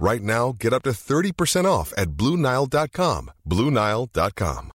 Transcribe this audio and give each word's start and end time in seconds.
Right 0.00 0.22
now, 0.22 0.56
get 0.58 0.72
up 0.72 0.82
to 0.84 0.92
30% 0.92 1.66
off 1.66 1.92
at 1.94 2.08
BlueNile.com. 2.16 3.30
BlueNile.com. 3.46 4.70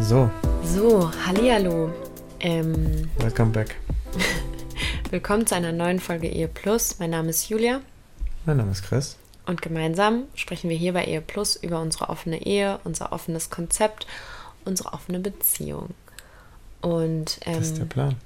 So, 0.00 0.30
So, 0.64 1.10
hallihallo. 1.26 1.92
Ähm, 2.40 3.10
welcome 3.18 3.52
back. 3.52 3.76
willkommen 5.10 5.46
zu 5.46 5.54
einer 5.54 5.72
neuen 5.72 6.00
Folge 6.00 6.28
Ehe 6.28 6.48
Plus. 6.48 6.98
Mein 6.98 7.10
Name 7.10 7.28
ist 7.28 7.50
Julia 7.50 7.82
Mein 8.46 8.56
Name 8.56 8.72
ist 8.72 8.82
Chris. 8.82 9.16
Und 9.46 9.62
gemeinsam 9.62 10.24
sprechen 10.34 10.70
wir 10.70 10.76
hier 10.76 10.92
bei 10.92 11.04
Ehe 11.04 11.20
Plus 11.20 11.56
über 11.56 11.80
unsere 11.80 12.08
offene 12.08 12.44
Ehe, 12.46 12.78
unser 12.84 13.12
offenes 13.12 13.50
Konzept, 13.50 14.06
unsere 14.64 14.92
offene 14.92 15.18
Beziehung. 15.20 15.90
Und 16.80 17.40
Das 17.44 17.58
ist 17.58 17.76
der 17.76 17.82
ähm, 17.82 17.88
Plan. 17.88 18.16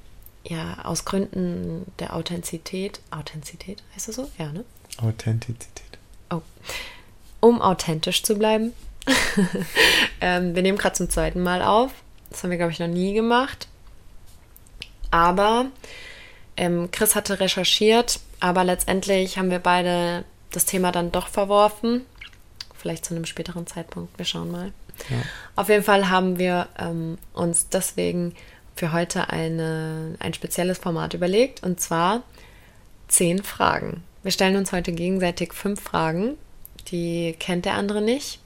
ja, 0.44 0.78
aus 0.84 1.04
Gründen 1.04 1.86
der 1.98 2.14
Authentizität, 2.14 3.00
Authentizität 3.10 3.82
heißt 3.94 4.08
das 4.08 4.16
so? 4.16 4.30
Ja, 4.38 4.52
ne? 4.52 4.64
Authentizität. 4.98 5.98
Oh. 6.30 6.40
Um 7.40 7.60
authentisch 7.62 8.22
zu 8.22 8.36
bleiben. 8.36 8.72
ähm, 10.20 10.54
wir 10.54 10.62
nehmen 10.62 10.78
gerade 10.78 10.96
zum 10.96 11.08
zweiten 11.10 11.42
Mal 11.42 11.62
auf. 11.62 11.92
Das 12.30 12.42
haben 12.42 12.50
wir, 12.50 12.56
glaube 12.56 12.72
ich, 12.72 12.78
noch 12.78 12.88
nie 12.88 13.14
gemacht. 13.14 13.68
Aber 15.10 15.66
ähm, 16.56 16.90
Chris 16.90 17.14
hatte 17.14 17.38
recherchiert, 17.38 18.20
aber 18.40 18.64
letztendlich 18.64 19.38
haben 19.38 19.50
wir 19.50 19.60
beide 19.60 20.24
das 20.56 20.64
Thema 20.64 20.90
dann 20.90 21.12
doch 21.12 21.28
verworfen. 21.28 22.06
Vielleicht 22.74 23.04
zu 23.04 23.14
einem 23.14 23.26
späteren 23.26 23.66
Zeitpunkt. 23.66 24.18
Wir 24.18 24.24
schauen 24.24 24.50
mal. 24.50 24.72
Ja. 25.10 25.16
Auf 25.54 25.68
jeden 25.68 25.84
Fall 25.84 26.08
haben 26.08 26.38
wir 26.38 26.68
ähm, 26.78 27.18
uns 27.34 27.68
deswegen 27.68 28.34
für 28.74 28.92
heute 28.92 29.30
eine, 29.30 30.16
ein 30.18 30.34
spezielles 30.34 30.78
Format 30.78 31.14
überlegt. 31.14 31.62
Und 31.62 31.80
zwar 31.80 32.22
zehn 33.08 33.42
Fragen. 33.42 34.02
Wir 34.22 34.32
stellen 34.32 34.56
uns 34.56 34.72
heute 34.72 34.92
gegenseitig 34.92 35.52
fünf 35.52 35.80
Fragen. 35.80 36.36
Die 36.88 37.34
kennt 37.38 37.64
der 37.64 37.74
andere 37.74 38.00
nicht. 38.00 38.40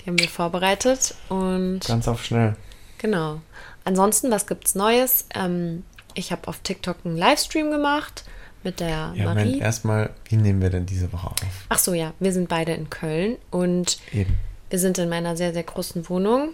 Die 0.00 0.06
haben 0.06 0.18
wir 0.18 0.28
vorbereitet. 0.28 1.14
Und 1.28 1.80
Ganz 1.86 2.08
auf 2.08 2.24
schnell. 2.24 2.56
genau. 2.98 3.40
Ansonsten, 3.84 4.30
was 4.30 4.46
gibt's 4.46 4.74
Neues? 4.74 5.26
Ähm, 5.34 5.84
ich 6.14 6.32
habe 6.32 6.48
auf 6.48 6.60
TikTok 6.60 6.98
einen 7.04 7.16
Livestream 7.16 7.70
gemacht 7.70 8.24
mit 8.62 8.80
der 8.80 8.88
Ja, 8.88 9.24
Marie. 9.24 9.44
Moment, 9.44 9.62
erstmal, 9.62 10.10
wie 10.28 10.36
nehmen 10.36 10.60
wir 10.60 10.70
denn 10.70 10.86
diese 10.86 11.12
Woche 11.12 11.28
auf? 11.28 11.36
Ach 11.68 11.78
so, 11.78 11.94
ja. 11.94 12.12
Wir 12.20 12.32
sind 12.32 12.48
beide 12.48 12.72
in 12.72 12.90
Köln 12.90 13.36
und 13.50 13.98
Eben. 14.12 14.36
wir 14.68 14.78
sind 14.78 14.98
in 14.98 15.08
meiner 15.08 15.36
sehr, 15.36 15.52
sehr 15.52 15.62
großen 15.62 16.08
Wohnung. 16.08 16.50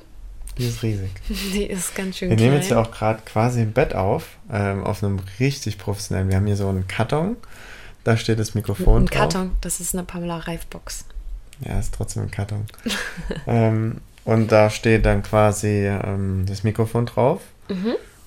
Die 0.58 0.66
ist 0.68 0.82
riesig. 0.82 1.10
Die 1.28 1.64
ist 1.64 1.94
ganz 1.94 2.16
schön 2.16 2.30
Wir 2.30 2.36
klein. 2.36 2.48
nehmen 2.50 2.60
jetzt 2.62 2.70
ja 2.70 2.80
auch 2.80 2.90
gerade 2.90 3.20
quasi 3.26 3.62
im 3.62 3.72
Bett 3.72 3.94
auf, 3.94 4.38
ähm, 4.50 4.84
auf 4.84 5.02
einem 5.02 5.20
richtig 5.38 5.76
professionellen. 5.78 6.28
Wir 6.30 6.36
haben 6.36 6.46
hier 6.46 6.56
so 6.56 6.68
einen 6.68 6.86
Karton, 6.88 7.36
da 8.04 8.16
steht 8.16 8.38
das 8.38 8.54
Mikrofon 8.54 9.02
Ein 9.02 9.06
drauf. 9.06 9.18
Karton, 9.18 9.50
das 9.60 9.80
ist 9.80 9.94
eine 9.94 10.04
Pamela 10.04 10.38
Reif-Box. 10.38 11.04
Ja, 11.60 11.78
ist 11.78 11.92
trotzdem 11.94 12.22
ein 12.24 12.30
Karton. 12.30 12.64
ähm, 13.46 13.98
und 14.24 14.50
da 14.52 14.70
steht 14.70 15.04
dann 15.06 15.22
quasi 15.22 15.86
ähm, 15.86 16.44
das 16.48 16.62
Mikrofon 16.64 17.06
drauf. 17.06 17.40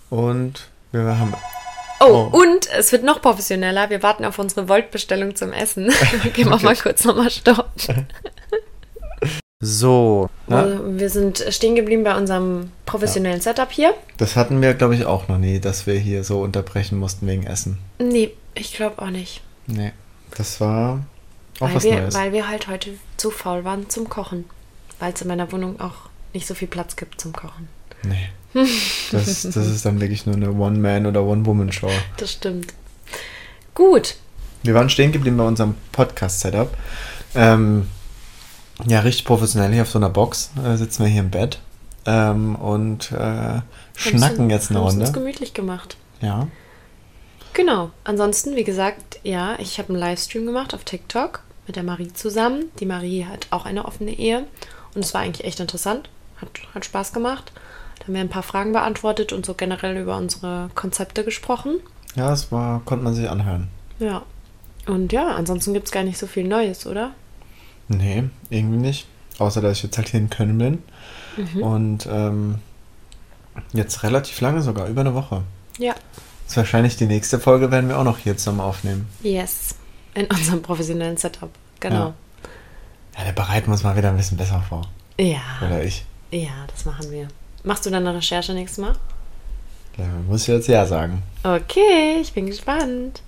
Und 0.09 0.69
wir 0.91 1.17
haben. 1.19 1.33
Oh, 2.01 2.29
Oh. 2.31 2.41
und 2.41 2.69
es 2.77 2.91
wird 2.91 3.03
noch 3.03 3.21
professioneller. 3.21 3.89
Wir 3.89 4.01
warten 4.03 4.23
auf 4.25 4.39
unsere 4.39 4.69
Volt-Bestellung 4.69 5.35
zum 5.35 5.51
Essen. 5.53 5.91
Gehen 6.33 6.49
wir 6.49 6.57
mal 6.57 6.75
kurz 6.75 7.03
nochmal 7.03 7.29
stopp. 7.29 7.69
So. 9.61 10.29
Also, 10.47 10.97
wir 10.97 11.09
sind 11.09 11.43
stehen 11.49 11.75
geblieben 11.75 12.03
bei 12.05 12.15
unserem 12.15 12.71
professionellen 12.85 13.41
Setup 13.41 13.69
hier. 13.71 13.93
das 14.17 14.35
hatten 14.37 14.61
wir, 14.61 14.73
glaube 14.73 14.95
ich, 14.95 15.05
auch 15.05 15.27
noch 15.27 15.37
nie, 15.37 15.59
dass 15.59 15.85
wir 15.85 15.95
hier 15.99 16.23
so 16.23 16.41
unterbrechen 16.41 16.97
mussten 16.97 17.27
wegen 17.27 17.45
Essen. 17.45 17.77
Nee, 17.99 18.31
ich 18.55 18.73
glaube 18.73 19.01
auch 19.01 19.09
nicht. 19.09 19.41
Nee. 19.67 19.91
Das 20.37 20.61
war 20.61 21.01
auch 21.59 21.67
Weil 21.67 21.75
was 21.75 21.83
wir, 21.83 21.99
Neues. 21.99 22.13
weil 22.15 22.31
wir 22.31 22.47
halt 22.47 22.67
heute 22.69 22.91
zu 23.17 23.31
faul 23.31 23.65
waren 23.65 23.89
zum 23.89 24.07
Kochen. 24.09 24.45
Weil 24.99 25.11
es 25.13 25.21
in 25.21 25.27
meiner 25.27 25.51
Wohnung 25.51 25.79
auch 25.81 25.95
nicht 26.33 26.47
so 26.47 26.53
viel 26.53 26.67
Platz 26.69 26.95
gibt 26.95 27.19
zum 27.19 27.33
Kochen. 27.33 27.67
Nee. 28.03 28.29
Das, 29.11 29.43
das 29.43 29.55
ist 29.55 29.85
dann 29.85 30.01
wirklich 30.01 30.25
nur 30.25 30.35
eine 30.35 30.51
One-Man- 30.51 31.05
oder 31.05 31.23
One-Woman-Show. 31.23 31.89
Das 32.17 32.33
stimmt. 32.33 32.73
Gut. 33.75 34.15
Wir 34.63 34.73
waren 34.73 34.89
stehen 34.89 35.11
geblieben 35.11 35.37
bei 35.37 35.45
unserem 35.45 35.75
Podcast-Setup. 35.91 36.75
Ähm, 37.35 37.87
ja, 38.87 38.99
richtig 39.01 39.25
professionell 39.25 39.71
hier 39.71 39.83
auf 39.83 39.89
so 39.89 39.99
einer 39.99 40.09
Box. 40.09 40.51
Äh, 40.63 40.77
sitzen 40.77 41.03
wir 41.03 41.09
hier 41.09 41.21
im 41.21 41.29
Bett 41.31 41.59
ähm, 42.05 42.55
und 42.55 43.11
äh, 43.11 43.61
schnacken 43.95 44.49
jetzt 44.49 44.69
eine 44.69 44.79
haben 44.79 44.85
uns 44.87 44.95
Runde. 44.95 45.11
gemütlich 45.11 45.53
gemacht. 45.53 45.97
Ja. 46.21 46.47
Genau. 47.53 47.91
Ansonsten, 48.03 48.55
wie 48.55 48.63
gesagt, 48.63 49.19
ja, 49.23 49.57
ich 49.59 49.79
habe 49.79 49.89
einen 49.89 49.99
Livestream 49.99 50.45
gemacht 50.45 50.73
auf 50.73 50.83
TikTok 50.83 51.41
mit 51.67 51.75
der 51.75 51.83
Marie 51.83 52.11
zusammen. 52.13 52.65
Die 52.79 52.85
Marie 52.85 53.25
hat 53.25 53.47
auch 53.51 53.65
eine 53.65 53.85
offene 53.85 54.11
Ehe 54.11 54.45
und 54.95 55.03
es 55.03 55.13
war 55.13 55.21
eigentlich 55.21 55.45
echt 55.45 55.59
interessant. 55.59 56.09
Hat, 56.37 56.49
hat 56.73 56.85
Spaß 56.85 57.11
gemacht. 57.13 57.51
Da 58.09 58.11
haben 58.11 58.15
wir 58.15 58.21
ein 58.21 58.29
paar 58.29 58.41
Fragen 58.41 58.73
beantwortet 58.73 59.33
und 59.33 59.45
so 59.45 59.53
generell 59.53 59.95
über 59.95 60.17
unsere 60.17 60.71
Konzepte 60.73 61.23
gesprochen. 61.23 61.79
Ja, 62.15 62.33
es 62.33 62.51
war, 62.51 62.81
konnte 62.83 63.03
man 63.03 63.13
sich 63.13 63.29
anhören. 63.29 63.67
Ja. 63.99 64.23
Und 64.87 65.13
ja, 65.13 65.35
ansonsten 65.35 65.75
gibt 65.75 65.85
es 65.85 65.91
gar 65.91 66.01
nicht 66.01 66.17
so 66.17 66.25
viel 66.25 66.47
Neues, 66.47 66.87
oder? 66.87 67.11
Nee, 67.87 68.23
irgendwie 68.49 68.79
nicht. 68.79 69.05
Außer, 69.37 69.61
dass 69.61 69.77
ich 69.77 69.83
jetzt 69.83 69.95
halt 69.99 70.09
hier 70.09 70.19
in 70.19 70.31
Köln 70.31 70.57
bin. 70.57 70.81
Mhm. 71.37 71.61
Und 71.61 72.07
ähm, 72.11 72.55
jetzt 73.73 74.01
relativ 74.01 74.41
lange 74.41 74.63
sogar, 74.63 74.87
über 74.87 75.01
eine 75.01 75.13
Woche. 75.13 75.43
Ja. 75.77 75.93
Das 75.93 76.53
ist 76.53 76.57
wahrscheinlich 76.57 76.97
die 76.97 77.05
nächste 77.05 77.37
Folge, 77.37 77.69
werden 77.69 77.89
wir 77.89 77.99
auch 77.99 78.03
noch 78.03 78.17
hier 78.17 78.35
zusammen 78.35 78.61
aufnehmen. 78.61 79.07
Yes. 79.21 79.75
In 80.15 80.25
unserem 80.25 80.63
professionellen 80.63 81.17
Setup. 81.17 81.51
Genau. 81.79 82.15
Ja, 83.15 83.23
der 83.23 83.33
bereiten 83.33 83.67
wir 83.67 83.73
uns 83.73 83.83
mal 83.83 83.95
wieder 83.95 84.09
ein 84.09 84.17
bisschen 84.17 84.37
besser 84.39 84.63
vor. 84.67 84.87
Ja. 85.19 85.41
Oder 85.63 85.83
ich. 85.83 86.05
Ja, 86.31 86.65
das 86.73 86.85
machen 86.85 87.11
wir. 87.11 87.27
Machst 87.63 87.85
du 87.85 87.89
dann 87.89 88.07
eine 88.07 88.17
Recherche 88.17 88.53
nächstes 88.53 88.77
Mal? 88.79 88.93
Da 89.97 90.03
muss 90.27 90.43
ich 90.43 90.47
jetzt 90.47 90.67
ja 90.67 90.85
sagen. 90.85 91.21
Okay, 91.43 92.17
ich 92.21 92.33
bin 92.33 92.45
gespannt. 92.47 93.21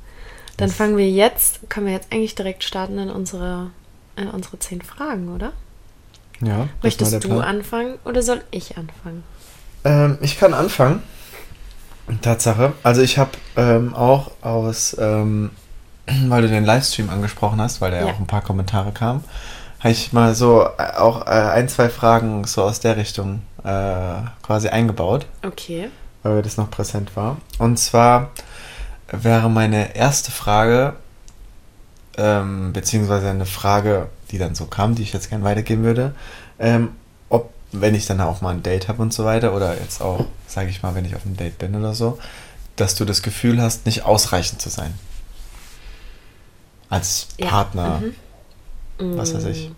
Dann 0.58 0.70
fangen 0.70 0.96
wir 0.98 1.10
jetzt, 1.10 1.60
können 1.70 1.88
wir 1.88 1.94
jetzt 1.94 2.12
eigentlich 2.12 2.36
direkt 2.36 2.64
starten 2.64 2.98
in 3.00 3.10
unsere, 3.10 3.72
in 4.16 4.30
unsere 4.30 4.60
zehn 4.60 4.82
Fragen, 4.82 5.34
oder? 5.34 5.54
Ja, 6.40 6.68
das 6.82 6.84
Möchtest 6.84 7.24
du 7.24 7.40
anfangen 7.40 7.96
oder 8.06 8.22
soll 8.22 8.42
ich 8.52 8.78
anfangen? 8.78 9.24
Ähm, 9.84 10.18
ich 10.22 10.40
kann 10.40 10.54
anfangen. 10.54 11.02
Tatsache. 12.22 12.74
Also 12.84 13.02
ich 13.02 13.18
habe 13.18 13.32
ähm, 13.56 13.94
auch 13.96 14.32
aus, 14.42 14.96
ähm, 15.00 15.52
weil 16.28 16.42
du 16.42 16.48
den 16.48 16.66
Livestream 16.66 17.10
angesprochen 17.10 17.62
hast, 17.62 17.82
weil 17.82 17.92
da 17.92 17.98
ja 17.98 18.08
Ja. 18.08 18.14
auch 18.14 18.20
ein 18.20 18.28
paar 18.28 18.42
Kommentare 18.42 18.92
kamen, 18.92 19.24
habe 19.80 19.92
ich 19.92 20.14
mal 20.14 20.36
so 20.36 20.64
äh, 20.78 20.98
auch 20.98 21.26
äh, 21.26 21.30
ein, 21.30 21.70
zwei 21.70 21.90
Fragen 21.90 22.44
so 22.46 22.64
aus 22.64 22.80
der 22.80 22.98
Richtung 22.98 23.42
äh, 23.64 24.22
quasi 24.42 24.70
eingebaut, 24.70 25.26
Okay. 25.46 25.90
weil 26.24 26.36
mir 26.36 26.42
das 26.42 26.58
noch 26.58 26.70
präsent 26.72 27.16
war. 27.16 27.38
Und 27.58 27.78
zwar 27.78 28.32
wäre 29.12 29.50
meine 29.50 29.96
erste 29.96 30.32
Frage, 30.32 30.96
ähm, 32.18 32.74
beziehungsweise 32.74 33.30
eine 33.30 33.46
Frage, 33.46 34.10
die 34.32 34.38
dann 34.38 34.56
so 34.56 34.66
kam, 34.66 34.96
die 34.96 35.04
ich 35.04 35.14
jetzt 35.14 35.30
gerne 35.30 35.44
weitergeben 35.44 35.84
würde, 35.84 36.14
ähm, 36.60 36.90
ob, 37.30 37.52
wenn 37.72 37.96
ich 37.96 38.06
dann 38.06 38.22
auch 38.22 38.42
mal 38.42 38.52
ein 38.54 38.64
Date 38.64 38.88
habe 38.88 39.02
und 39.02 39.14
so 39.14 39.26
weiter, 39.26 39.54
oder 39.54 39.78
jetzt 39.80 40.02
auch, 40.02 40.26
sage 40.48 40.70
ich 40.70 40.84
mal, 40.84 40.96
wenn 40.96 41.06
ich 41.06 41.16
auf 41.16 41.26
einem 41.26 41.38
Date 41.38 41.58
bin 41.58 41.76
oder 41.76 41.94
so, 41.94 42.20
dass 42.76 42.96
du 42.96 43.06
das 43.06 43.22
Gefühl 43.22 43.62
hast, 43.62 43.86
nicht 43.86 44.04
ausreichend 44.06 44.62
zu 44.62 44.70
sein. 44.70 44.94
Als 46.90 47.28
Ja, 47.38 47.48
Partner, 47.48 48.02
mhm. 49.00 49.18
was 49.18 49.34
weiß 49.34 49.46
ich. 49.46 49.72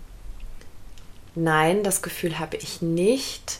Nein, 1.36 1.82
das 1.82 2.02
Gefühl 2.02 2.38
habe 2.38 2.56
ich 2.56 2.82
nicht, 2.82 3.58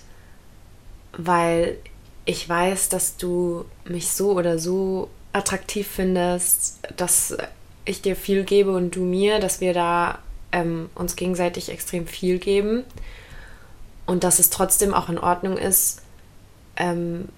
weil 1.17 1.79
ich 2.25 2.49
weiß, 2.49 2.89
dass 2.89 3.17
du 3.17 3.65
mich 3.85 4.11
so 4.11 4.33
oder 4.33 4.59
so 4.59 5.11
attraktiv 5.33 5.87
findest, 5.87 6.79
dass 6.97 7.37
ich 7.85 8.03
dir 8.03 8.17
viel 8.17 8.45
gebe 8.45 8.73
und 8.73 8.97
du 8.97 9.03
mir, 9.03 9.41
dass 9.41 9.61
wir 9.61 9.75
da 9.75 10.19
ähm, 10.53 10.89
uns 10.95 11.17
gegenseitig 11.17 11.69
extrem 11.69 12.07
viel 12.07 12.39
geben 12.39 12.85
und 14.07 14.25
dass 14.25 14.39
es 14.39 14.51
trotzdem 14.51 14.95
auch 14.95 15.09
in 15.09 15.19
Ordnung 15.19 15.59
ist, 15.59 16.03
ähm, 16.77 17.29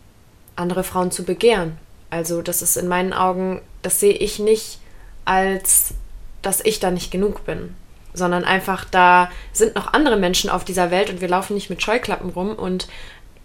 andere 0.55 0.85
Frauen 0.85 1.11
zu 1.11 1.25
begehren. 1.25 1.79
Also 2.11 2.43
das 2.43 2.63
ist 2.63 2.77
in 2.77 2.89
meinen 2.89 3.13
Augen, 3.13 3.61
das 3.83 4.01
sehe 4.01 4.15
ich 4.15 4.39
nicht 4.39 4.79
als, 5.25 5.95
dass 6.43 6.61
ich 6.61 6.79
da 6.79 6.91
nicht 6.91 7.11
genug 7.11 7.45
bin, 7.45 7.75
sondern 8.15 8.45
einfach 8.45 8.85
da 8.85 9.31
sind 9.53 9.75
noch 9.75 9.93
andere 9.93 10.17
Menschen 10.17 10.49
auf 10.49 10.65
dieser 10.65 10.91
Welt 10.91 11.11
und 11.11 11.21
wir 11.21 11.29
laufen 11.29 11.55
nicht 11.55 11.71
mit 11.71 11.83
Scheuklappen 11.83 12.31
rum 12.31 12.55
und 12.55 12.89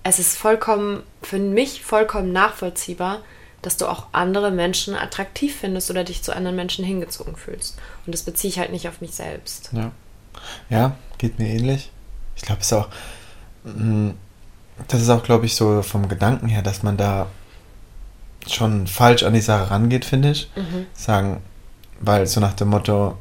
es 0.03 0.19
ist 0.19 0.37
vollkommen, 0.37 1.03
für 1.21 1.39
mich 1.39 1.83
vollkommen 1.83 2.31
nachvollziehbar, 2.31 3.19
dass 3.61 3.77
du 3.77 3.87
auch 3.87 4.07
andere 4.11 4.51
Menschen 4.51 4.95
attraktiv 4.95 5.55
findest 5.55 5.91
oder 5.91 6.03
dich 6.03 6.23
zu 6.23 6.35
anderen 6.35 6.55
Menschen 6.55 6.83
hingezogen 6.83 7.35
fühlst. 7.35 7.77
Und 8.05 8.13
das 8.13 8.23
beziehe 8.23 8.49
ich 8.49 8.59
halt 8.59 8.71
nicht 8.71 8.87
auf 8.87 9.01
mich 9.01 9.11
selbst. 9.11 9.69
Ja. 9.73 9.91
Ja, 10.69 10.95
geht 11.17 11.37
mir 11.37 11.47
ähnlich. 11.47 11.91
Ich 12.35 12.41
glaube, 12.41 12.61
es 12.61 12.67
ist 12.67 12.73
auch, 12.73 12.89
mm, 13.63 14.11
das 14.87 15.01
ist 15.01 15.09
auch, 15.09 15.23
glaube 15.23 15.45
ich, 15.45 15.55
so 15.55 15.83
vom 15.83 16.07
Gedanken 16.07 16.47
her, 16.47 16.63
dass 16.63 16.81
man 16.81 16.97
da 16.97 17.27
schon 18.47 18.87
falsch 18.87 19.21
an 19.23 19.33
die 19.33 19.41
Sache 19.41 19.69
rangeht, 19.69 20.05
finde 20.05 20.31
ich. 20.31 20.49
Mhm. 20.55 20.87
Sagen, 20.93 21.41
weil 21.99 22.25
so 22.25 22.39
nach 22.39 22.53
dem 22.53 22.69
Motto, 22.69 23.17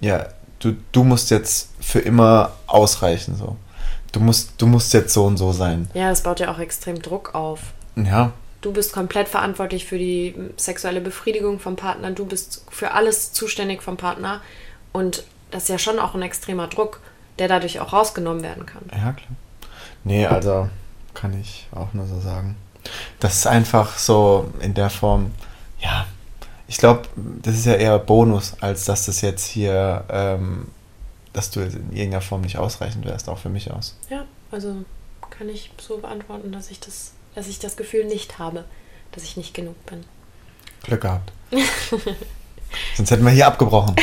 ja, 0.00 0.26
du, 0.60 0.76
du 0.92 1.02
musst 1.02 1.30
jetzt 1.30 1.70
für 1.80 1.98
immer 1.98 2.52
ausreichen, 2.68 3.34
so. 3.36 3.56
Du 4.16 4.22
musst, 4.22 4.52
du 4.56 4.66
musst 4.66 4.94
jetzt 4.94 5.12
so 5.12 5.26
und 5.26 5.36
so 5.36 5.52
sein. 5.52 5.90
Ja, 5.92 6.08
das 6.08 6.22
baut 6.22 6.40
ja 6.40 6.50
auch 6.50 6.58
extrem 6.58 7.02
Druck 7.02 7.34
auf. 7.34 7.60
Ja, 7.96 8.32
Du 8.62 8.72
bist 8.72 8.92
komplett 8.92 9.28
verantwortlich 9.28 9.84
für 9.84 9.98
die 9.98 10.34
sexuelle 10.56 11.00
Befriedigung 11.00 11.60
vom 11.60 11.76
Partner. 11.76 12.10
Du 12.10 12.24
bist 12.24 12.64
für 12.70 12.92
alles 12.92 13.32
zuständig 13.32 13.82
vom 13.82 13.96
Partner. 13.96 14.40
Und 14.92 15.24
das 15.50 15.64
ist 15.64 15.68
ja 15.68 15.78
schon 15.78 15.98
auch 15.98 16.14
ein 16.14 16.22
extremer 16.22 16.66
Druck, 16.66 17.00
der 17.38 17.46
dadurch 17.48 17.78
auch 17.78 17.92
rausgenommen 17.92 18.42
werden 18.42 18.64
kann. 18.64 18.82
Ja, 18.90 19.12
klar. 19.12 19.36
Nee, 20.02 20.26
also 20.26 20.68
kann 21.14 21.38
ich 21.38 21.68
auch 21.72 21.92
nur 21.92 22.06
so 22.06 22.18
sagen. 22.18 22.56
Das 23.20 23.36
ist 23.36 23.46
einfach 23.46 23.98
so 23.98 24.50
in 24.60 24.74
der 24.74 24.90
Form, 24.90 25.32
ja, 25.78 26.06
ich 26.68 26.78
glaube, 26.78 27.02
das 27.14 27.54
ist 27.54 27.66
ja 27.66 27.74
eher 27.74 27.98
Bonus, 27.98 28.54
als 28.60 28.86
dass 28.86 29.06
das 29.06 29.20
jetzt 29.20 29.44
hier, 29.44 30.04
ähm, 30.08 30.68
dass 31.36 31.50
du 31.50 31.60
in 31.60 31.92
irgendeiner 31.92 32.22
Form 32.22 32.40
nicht 32.40 32.56
ausreichend 32.56 33.04
wärst, 33.04 33.28
auch 33.28 33.38
für 33.38 33.50
mich 33.50 33.70
aus. 33.70 33.94
Ja, 34.08 34.24
also 34.50 34.74
kann 35.30 35.50
ich 35.50 35.70
so 35.78 35.98
beantworten, 35.98 36.50
dass 36.50 36.70
ich 36.70 36.80
das, 36.80 37.12
dass 37.34 37.46
ich 37.46 37.58
das 37.58 37.76
Gefühl 37.76 38.06
nicht 38.06 38.38
habe, 38.38 38.64
dass 39.12 39.22
ich 39.22 39.36
nicht 39.36 39.52
genug 39.52 39.74
bin. 39.84 40.04
Glück 40.82 41.02
gehabt. 41.02 41.32
Sonst 42.96 43.10
hätten 43.10 43.24
wir 43.24 43.32
hier 43.32 43.46
abgebrochen. 43.46 43.94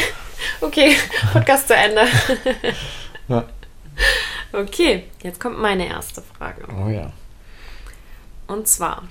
Okay, 0.61 0.95
Podcast 1.31 1.67
zu 1.67 1.75
Ende. 1.75 2.05
Ja. 3.29 3.45
Okay, 4.51 5.05
jetzt 5.23 5.39
kommt 5.39 5.57
meine 5.57 5.87
erste 5.87 6.21
Frage. 6.21 6.67
Oh 6.77 6.89
ja. 6.89 7.13
Und 8.47 8.67
zwar, 8.67 9.03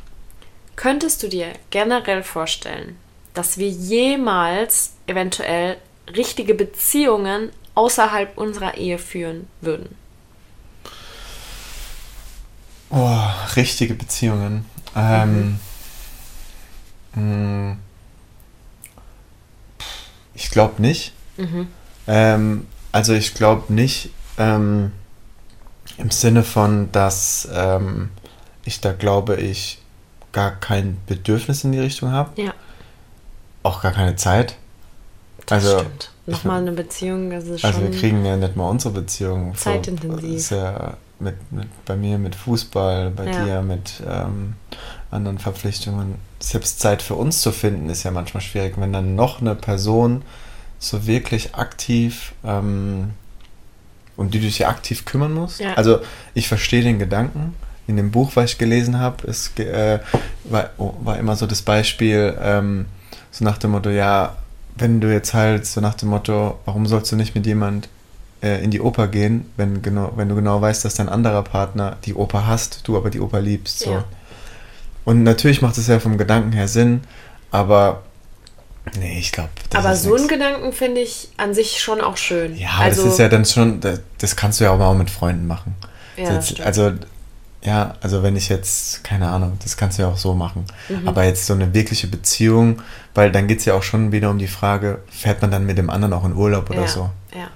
könntest 0.77 1.23
du 1.23 1.29
dir 1.29 1.55
generell 1.71 2.23
vorstellen, 2.23 2.99
dass 3.33 3.57
wir 3.57 3.71
jemals 3.71 4.93
eventuell 5.07 5.79
richtige 6.15 6.55
Beziehungen 6.55 7.53
außerhalb 7.75 8.37
unserer 8.39 8.77
Ehe 8.77 8.99
führen 8.99 9.49
würden? 9.61 9.97
Oh, 12.91 13.19
richtige 13.57 13.95
Beziehungen. 13.95 14.67
Ähm, 14.95 15.59
mh, 17.15 17.77
ich 20.35 20.51
glaube 20.51 20.81
nicht. 20.83 21.13
Ähm, 22.07 22.67
also 22.93 23.13
ich 23.15 23.35
glaube 23.35 23.73
nicht 23.73 24.11
ähm, 24.39 24.93
im 25.99 26.11
Sinne 26.11 26.43
von, 26.45 26.91
dass 26.93 27.49
ähm, 27.53 28.11
ich 28.65 28.81
da 28.81 28.93
glaube 28.93 29.37
ich 29.37 29.81
gar 30.33 30.53
kein 30.53 30.99
Bedürfnis 31.07 31.65
in 31.65 31.73
die 31.73 31.81
Richtung 31.81 32.11
habe, 32.13 32.33
Ja, 32.37 32.55
auch 33.63 33.83
gar 33.83 33.93
keine 33.93 34.17
Zeit. 34.17 34.57
das 35.47 35.67
Also, 35.67 35.79
stimmt. 35.81 36.12
Nochmal 36.27 36.61
eine 36.61 36.73
Beziehung, 36.73 37.31
das 37.31 37.45
ist 37.45 37.65
Also 37.65 37.81
wir 37.83 37.91
kriegen 37.91 38.25
ja 38.25 38.37
nicht 38.37 38.55
mal 38.57 38.69
unsere 38.69 38.95
Beziehung. 38.95 39.55
Zeitintensiv. 39.57 40.37
Ist 40.37 40.51
ja 40.51 40.97
mit, 41.19 41.35
mit, 41.53 41.69
bei 41.85 41.97
mir 41.97 42.19
mit 42.19 42.35
Fußball, 42.35 43.11
bei 43.11 43.27
Ja. 43.27 43.45
dir 43.45 43.63
mit 43.63 44.03
ähm, 44.09 44.55
anderen 45.11 45.39
Verpflichtungen. 45.39 46.15
Selbst 46.39 46.81
Zeit 46.81 47.03
für 47.03 47.15
uns 47.15 47.41
zu 47.41 47.51
finden 47.53 47.91
ist 47.91 48.03
ja 48.05 48.11
manchmal 48.11 48.41
schwierig, 48.41 48.75
wenn 48.77 48.93
dann 48.93 49.15
noch 49.17 49.41
eine 49.41 49.55
Person 49.55 50.23
so 50.79 51.07
wirklich 51.07 51.55
aktiv 51.55 52.33
ähm, 52.45 53.11
um 54.17 54.31
die 54.31 54.39
du 54.39 54.45
dich 54.47 54.59
ja 54.61 54.69
aktiv 54.69 55.05
kümmern 55.05 55.33
musst. 55.33 55.61
Ja. 55.61 55.75
Also 55.75 56.01
ich 56.35 56.47
verstehe 56.49 56.83
den 56.83 56.99
Gedanken. 56.99 57.55
In 57.87 57.97
dem 57.97 58.11
Buch, 58.13 58.33
was 58.35 58.53
ich 58.53 58.59
gelesen 58.59 58.99
habe, 58.99 59.27
ist, 59.27 59.59
äh, 59.59 59.99
war, 60.45 60.71
oh, 60.79 60.95
war 61.03 61.19
immer 61.19 61.35
so 61.35 61.47
das 61.47 61.63
Beispiel, 61.63 62.37
ähm, 62.41 62.87
so 63.31 63.45
nach 63.45 63.59
dem 63.59 63.73
Motto, 63.73 63.91
ja, 63.91 64.37
wenn 64.77 65.01
du 65.01 65.13
jetzt 65.13 65.35
halt 65.35 65.67
so 65.67 65.81
nach 65.81 65.95
dem 65.95 66.09
Motto, 66.09 66.59
warum 66.65 66.87
sollst 66.87 67.13
du 67.13 67.17
nicht 67.17 67.35
mit 67.35 67.47
jemand 67.47 67.89
äh, 68.43 68.63
in 68.63 68.71
die 68.71 68.81
Oper 68.81 69.09
gehen, 69.09 69.51
wenn, 69.57 69.83
genau, 69.83 70.13
wenn 70.17 70.29
du 70.29 70.35
genau 70.35 70.61
weißt, 70.61 70.85
dass 70.85 70.95
dein 70.95 71.09
anderer 71.09 71.43
Partner 71.43 71.97
die 72.05 72.15
Oper 72.15 72.47
hasst, 72.47 72.81
du 72.85 72.97
aber 72.97 73.11
die 73.11 73.21
Oper 73.21 73.41
liebst. 73.41 73.81
So. 73.81 73.93
Ja. 73.93 74.05
Und 75.05 75.23
natürlich 75.23 75.63
macht 75.63 75.79
es 75.79 75.87
ja 75.87 75.99
vom 75.99 76.19
Gedanken 76.19 76.53
her 76.53 76.69
Sinn, 76.69 77.03
aber 77.51 78.03
nee, 78.99 79.19
ich 79.19 79.33
glaube. 79.33 79.51
Aber 79.75 79.95
so 79.95 80.15
einen 80.15 80.29
Gedanken 80.29 80.73
finde 80.73 81.01
ich 81.01 81.29
an 81.37 81.55
sich 81.55 81.81
schon 81.81 82.01
auch 82.01 82.17
schön. 82.17 82.57
Ja, 82.57 82.71
also, 82.79 83.05
das 83.05 83.13
ist 83.13 83.19
ja 83.19 83.29
dann 83.29 83.45
schon, 83.45 83.81
das, 83.81 84.01
das 84.19 84.37
kannst 84.37 84.61
du 84.61 84.65
ja 84.65 84.71
auch 84.71 84.79
mal 84.79 84.95
mit 84.95 85.11
Freunden 85.11 85.47
machen. 85.47 85.75
Ja, 86.17 86.41
stimmt. 86.41 86.61
also, 86.61 86.93
ja, 87.64 87.94
also 88.00 88.23
wenn 88.23 88.35
ich 88.37 88.49
jetzt, 88.49 89.05
keine 89.05 89.29
Ahnung, 89.29 89.56
das 89.62 89.76
kannst 89.76 89.99
du 89.99 90.03
ja 90.03 90.09
auch 90.09 90.17
so 90.17 90.35
machen. 90.35 90.64
Mhm. 90.88 91.06
Aber 91.09 91.25
jetzt 91.25 91.47
so 91.47 91.53
eine 91.55 91.73
wirkliche 91.75 92.09
Beziehung, 92.09 92.82
weil 93.14 93.31
dann 93.31 93.47
geht 93.47 93.61
es 93.61 93.64
ja 93.67 93.75
auch 93.75 93.82
schon 93.85 94.11
wieder 94.12 94.31
um 94.31 94.38
die 94.38 94.49
Frage, 94.49 94.99
fährt 95.11 95.43
man 95.43 95.50
dann 95.50 95.64
mit 95.67 95.79
dem 95.79 95.88
anderen 95.91 96.12
auch 96.12 96.25
in 96.25 96.35
Urlaub 96.35 96.70
oder 96.70 96.82
ja, 96.82 96.88
so? 96.88 97.11
Ja. 97.35 97.49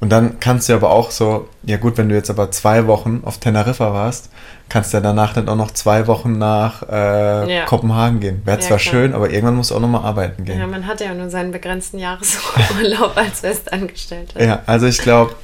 Und 0.00 0.08
dann 0.10 0.40
kannst 0.40 0.68
du 0.68 0.74
aber 0.74 0.90
auch 0.90 1.12
so, 1.12 1.48
ja 1.62 1.76
gut, 1.76 1.96
wenn 1.96 2.08
du 2.08 2.16
jetzt 2.16 2.28
aber 2.28 2.50
zwei 2.50 2.88
Wochen 2.88 3.20
auf 3.24 3.38
Teneriffa 3.38 3.94
warst, 3.94 4.30
kannst 4.68 4.92
du 4.92 4.96
ja 4.96 5.00
danach 5.00 5.32
dann 5.32 5.48
auch 5.48 5.54
noch 5.54 5.70
zwei 5.70 6.08
Wochen 6.08 6.38
nach 6.38 6.82
äh, 6.90 7.58
Ja. 7.58 7.64
Kopenhagen 7.66 8.18
gehen. 8.18 8.42
Wäre 8.44 8.56
Ja, 8.60 8.66
zwar 8.66 8.78
klar. 8.78 8.92
schön, 8.92 9.14
aber 9.14 9.30
irgendwann 9.30 9.54
musst 9.54 9.70
du 9.70 9.76
auch 9.76 9.80
nochmal 9.80 10.04
arbeiten 10.04 10.44
gehen. 10.44 10.58
ja, 10.58 10.66
man 10.66 10.88
hat 10.88 11.00
ja 11.00 11.14
nur 11.14 11.30
seinen 11.30 11.52
begrenzten 11.52 11.98
Jahresurlaub 12.00 13.16
als 13.16 13.40
Festangestellter. 13.40 14.42
Ja, 14.44 14.62
also 14.66 14.86
ich 14.86 14.98
glaube, 14.98 15.36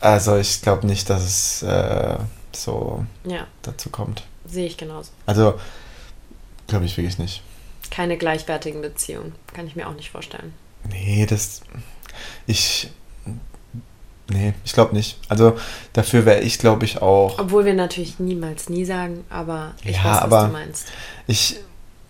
also 0.00 0.36
ich 0.36 0.60
glaube 0.60 0.86
nicht, 0.86 1.08
dass 1.08 1.22
es 1.24 1.62
äh, 1.62 2.16
so 2.64 3.04
ja, 3.24 3.46
dazu 3.62 3.90
kommt. 3.90 4.22
sehe 4.46 4.66
ich 4.66 4.76
genauso. 4.76 5.10
Also 5.26 5.58
glaube 6.66 6.84
ich 6.84 6.96
wirklich 6.96 7.18
nicht. 7.18 7.42
Keine 7.90 8.16
gleichwertigen 8.18 8.82
Beziehungen. 8.82 9.34
Kann 9.54 9.66
ich 9.66 9.76
mir 9.76 9.88
auch 9.88 9.94
nicht 9.94 10.10
vorstellen. 10.10 10.52
Nee, 10.90 11.26
das 11.26 11.62
ich 12.46 12.90
nee, 14.28 14.54
ich 14.64 14.72
glaube 14.72 14.94
nicht. 14.94 15.18
Also 15.28 15.56
dafür 15.92 16.24
wäre 16.26 16.40
ich 16.40 16.58
glaube 16.58 16.84
ich 16.84 17.00
auch 17.02 17.38
Obwohl 17.38 17.64
wir 17.64 17.74
natürlich 17.74 18.18
niemals 18.18 18.68
nie 18.68 18.84
sagen, 18.84 19.24
aber 19.30 19.74
ich 19.84 19.96
Ja, 19.96 20.04
weiß, 20.04 20.14
was 20.16 20.22
aber- 20.22 20.46
du 20.46 20.52
meinst. 20.52 20.88
ich 21.26 21.56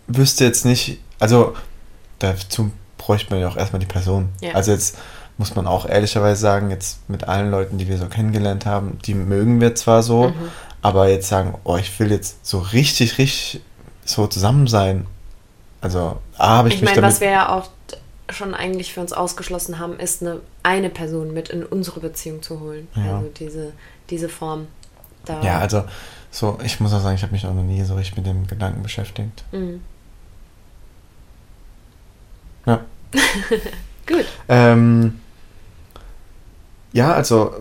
wüsste 0.07 0.45
jetzt 0.45 0.65
nicht, 0.65 0.99
also 1.19 1.55
dazu 2.19 2.71
bräuchte 2.99 3.31
man 3.31 3.41
ja 3.41 3.49
auch 3.49 3.57
erstmal 3.57 3.81
die 3.81 3.87
Person. 3.87 4.31
Ja. 4.41 4.53
Also 4.53 4.73
jetzt 4.73 4.97
muss 5.39 5.55
man 5.55 5.67
auch 5.67 5.87
ehrlicherweise 5.87 6.41
sagen, 6.41 6.71
jetzt 6.71 7.09
mit 7.11 7.25
allen 7.25 7.51
Leuten, 7.51 7.79
die 7.79 7.89
wir 7.89 7.99
so 7.99 8.07
kennengelernt 8.07 8.65
haben, 8.67 8.99
die 9.05 9.15
mögen 9.15 9.61
wir 9.61 9.75
zwar 9.75 10.03
so, 10.03 10.29
Mhm. 10.29 10.35
aber 10.83 11.09
jetzt 11.09 11.29
sagen, 11.29 11.55
oh, 11.65 11.77
ich 11.77 11.99
will 12.01 12.11
jetzt 12.11 12.47
so 12.47 12.59
richtig, 12.59 13.19
richtig 13.19 13.61
so 14.05 14.27
zusammen 14.27 14.67
sein. 14.67 15.07
Also, 15.81 16.19
A, 16.39 16.59
habe 16.59 16.69
ich, 16.69 16.77
Ich 16.77 16.81
mich 16.81 16.91
meine, 16.91 17.03
damit. 17.03 17.15
was 17.15 17.21
wir 17.21 17.31
ja 17.31 17.49
auch 17.55 17.69
schon 18.31 18.55
eigentlich 18.55 18.93
für 18.95 19.01
uns 19.01 19.13
ausgeschlossen 19.13 19.79
haben, 19.79 19.99
ist 20.01 20.23
eine, 20.23 20.41
eine 20.63 20.91
Person 20.91 21.33
mit 21.35 21.49
in 21.51 21.65
unsere 21.65 22.01
Beziehung 22.01 22.43
zu 22.43 22.59
holen. 22.61 22.89
Ja. 22.97 23.17
Also 23.19 23.29
diese, 23.39 23.73
diese 24.11 24.29
Form. 24.29 24.67
Da, 25.27 25.43
ja, 25.43 25.59
also, 25.59 25.85
so, 26.31 26.59
ich 26.65 26.81
muss 26.81 26.93
auch 26.93 27.01
sagen, 27.01 27.15
ich 27.17 27.23
habe 27.23 27.33
mich 27.33 27.47
auch 27.47 27.55
noch 27.55 27.63
nie 27.63 27.83
so 27.85 27.95
richtig 27.95 28.17
mit 28.17 28.27
dem 28.27 28.47
Gedanken 28.47 28.83
beschäftigt. 28.83 29.45
Mhm. 29.53 29.83
Ja. 32.65 32.81
Gut. 34.07 34.25
Ähm, 34.49 35.21
ja, 36.97 37.13
also 37.13 37.55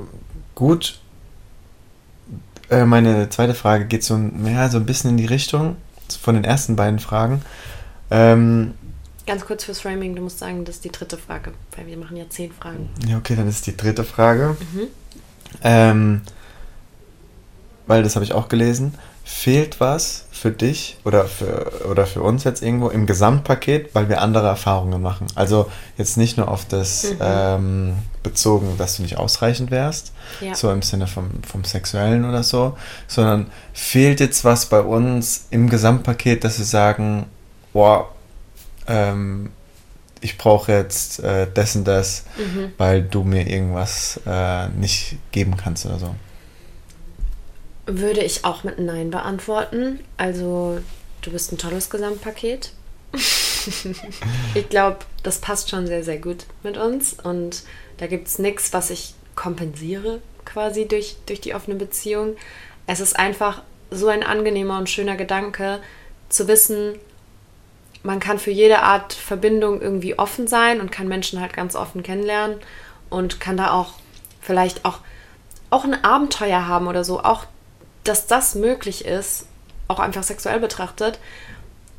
gut. 0.55 0.99
Äh, 2.69 2.85
meine 2.85 3.29
zweite 3.29 3.53
Frage 3.53 3.85
geht 3.85 4.03
so 4.03 4.17
mehr 4.17 4.69
so 4.69 4.77
ein 4.77 4.85
bisschen 4.85 5.11
in 5.11 5.17
die 5.17 5.25
Richtung 5.25 5.75
von 6.21 6.35
den 6.35 6.45
ersten 6.45 6.77
beiden 6.77 6.99
Fragen. 6.99 7.41
Ähm, 8.09 8.73
Ganz 9.27 9.45
kurz 9.45 9.65
fürs 9.65 9.81
Framing, 9.81 10.15
du 10.15 10.21
musst 10.21 10.39
sagen, 10.39 10.63
das 10.63 10.75
ist 10.75 10.85
die 10.85 10.91
dritte 10.91 11.17
Frage, 11.17 11.51
weil 11.75 11.85
wir 11.87 11.97
machen 11.97 12.15
ja 12.15 12.29
zehn 12.29 12.51
Fragen. 12.53 12.89
ja, 13.05 13.17
okay, 13.17 13.35
dann 13.35 13.47
ist 13.49 13.67
die 13.67 13.75
dritte 13.75 14.03
Frage. 14.05 14.55
Mhm. 14.59 14.87
Ähm, 15.63 16.21
weil 17.87 18.03
das 18.03 18.15
habe 18.15 18.23
ich 18.23 18.33
auch 18.33 18.47
gelesen. 18.47 18.93
Fehlt 19.27 19.79
was 19.79 20.25
für 20.31 20.51
dich 20.51 20.97
oder 21.03 21.25
für, 21.25 21.87
oder 21.89 22.05
für 22.05 22.21
uns 22.21 22.43
jetzt 22.43 22.61
irgendwo 22.61 22.89
im 22.89 23.07
Gesamtpaket, 23.07 23.95
weil 23.95 24.07
wir 24.07 24.21
andere 24.21 24.45
Erfahrungen 24.47 25.01
machen. 25.01 25.25
Also 25.33 25.69
jetzt 25.97 26.15
nicht 26.15 26.37
nur 26.37 26.47
auf 26.47 26.65
das 26.65 27.05
Mhm. 27.13 27.17
ähm, 27.21 27.93
bezogen, 28.21 28.77
dass 28.77 28.97
du 28.97 29.01
nicht 29.01 29.17
ausreichend 29.17 29.71
wärst, 29.71 30.11
Ja. 30.41 30.53
so 30.53 30.71
im 30.71 30.83
Sinne 30.83 31.07
vom, 31.07 31.31
vom 31.43 31.63
Sexuellen 31.63 32.23
oder 32.23 32.43
so, 32.43 32.77
sondern 33.07 33.47
fehlt 33.73 34.19
jetzt 34.19 34.45
was 34.45 34.67
bei 34.67 34.79
uns 34.81 35.47
im 35.49 35.69
Gesamtpaket, 35.69 36.43
dass 36.43 36.59
wir 36.59 36.65
sagen, 36.65 37.25
boah, 37.73 38.09
ähm, 38.87 39.49
ich 40.21 40.37
brauche 40.37 40.71
jetzt 40.71 41.19
äh, 41.21 41.47
das 41.51 41.75
und 41.75 41.85
das, 41.85 42.25
Mhm. 42.37 42.71
weil 42.77 43.01
du 43.01 43.23
mir 43.23 43.47
irgendwas 43.49 44.19
äh, 44.27 44.67
nicht 44.69 45.17
geben 45.31 45.57
kannst 45.57 45.85
oder 45.87 45.97
so. 45.97 46.15
Würde 47.85 48.21
ich 48.21 48.45
auch 48.45 48.63
mit 48.63 48.79
Nein 48.79 49.11
beantworten. 49.11 49.99
Also, 50.17 50.79
du 51.21 51.31
bist 51.31 51.51
ein 51.51 51.57
tolles 51.57 51.89
Gesamtpaket. 51.89 52.71
ich 54.55 54.69
glaube, 54.69 54.99
das 55.23 55.39
passt 55.39 55.69
schon 55.69 55.87
sehr, 55.87 56.03
sehr 56.03 56.17
gut 56.17 56.45
mit 56.63 56.77
uns. 56.77 57.13
Und 57.13 57.63
da 57.97 58.07
gibt 58.07 58.27
es 58.27 58.39
nichts, 58.39 58.73
was 58.73 58.89
ich 58.89 59.13
kompensiere 59.35 60.21
quasi 60.45 60.87
durch, 60.87 61.15
durch 61.25 61.41
die 61.41 61.53
offene 61.53 61.75
Beziehung. 61.75 62.35
Es 62.87 62.99
ist 62.99 63.17
einfach 63.17 63.61
so 63.91 64.07
ein 64.07 64.23
angenehmer 64.23 64.77
und 64.77 64.89
schöner 64.89 65.15
Gedanke 65.15 65.79
zu 66.29 66.47
wissen, 66.47 66.95
man 68.05 68.19
kann 68.19 68.37
für 68.37 68.51
jede 68.51 68.83
Art 68.83 69.13
Verbindung 69.13 69.81
irgendwie 69.81 70.17
offen 70.17 70.47
sein 70.47 70.79
und 70.79 70.91
kann 70.91 71.07
Menschen 71.07 71.41
halt 71.41 71.53
ganz 71.53 71.75
offen 71.75 72.03
kennenlernen 72.03 72.59
und 73.09 73.39
kann 73.39 73.57
da 73.57 73.71
auch 73.71 73.93
vielleicht 74.41 74.85
auch, 74.85 74.99
auch 75.71 75.83
ein 75.83 76.03
Abenteuer 76.03 76.67
haben 76.67 76.87
oder 76.87 77.03
so. 77.03 77.21
Auch, 77.23 77.45
dass 78.05 78.27
das 78.27 78.55
möglich 78.55 79.05
ist, 79.05 79.45
auch 79.87 79.99
einfach 79.99 80.23
sexuell 80.23 80.59
betrachtet, 80.59 81.19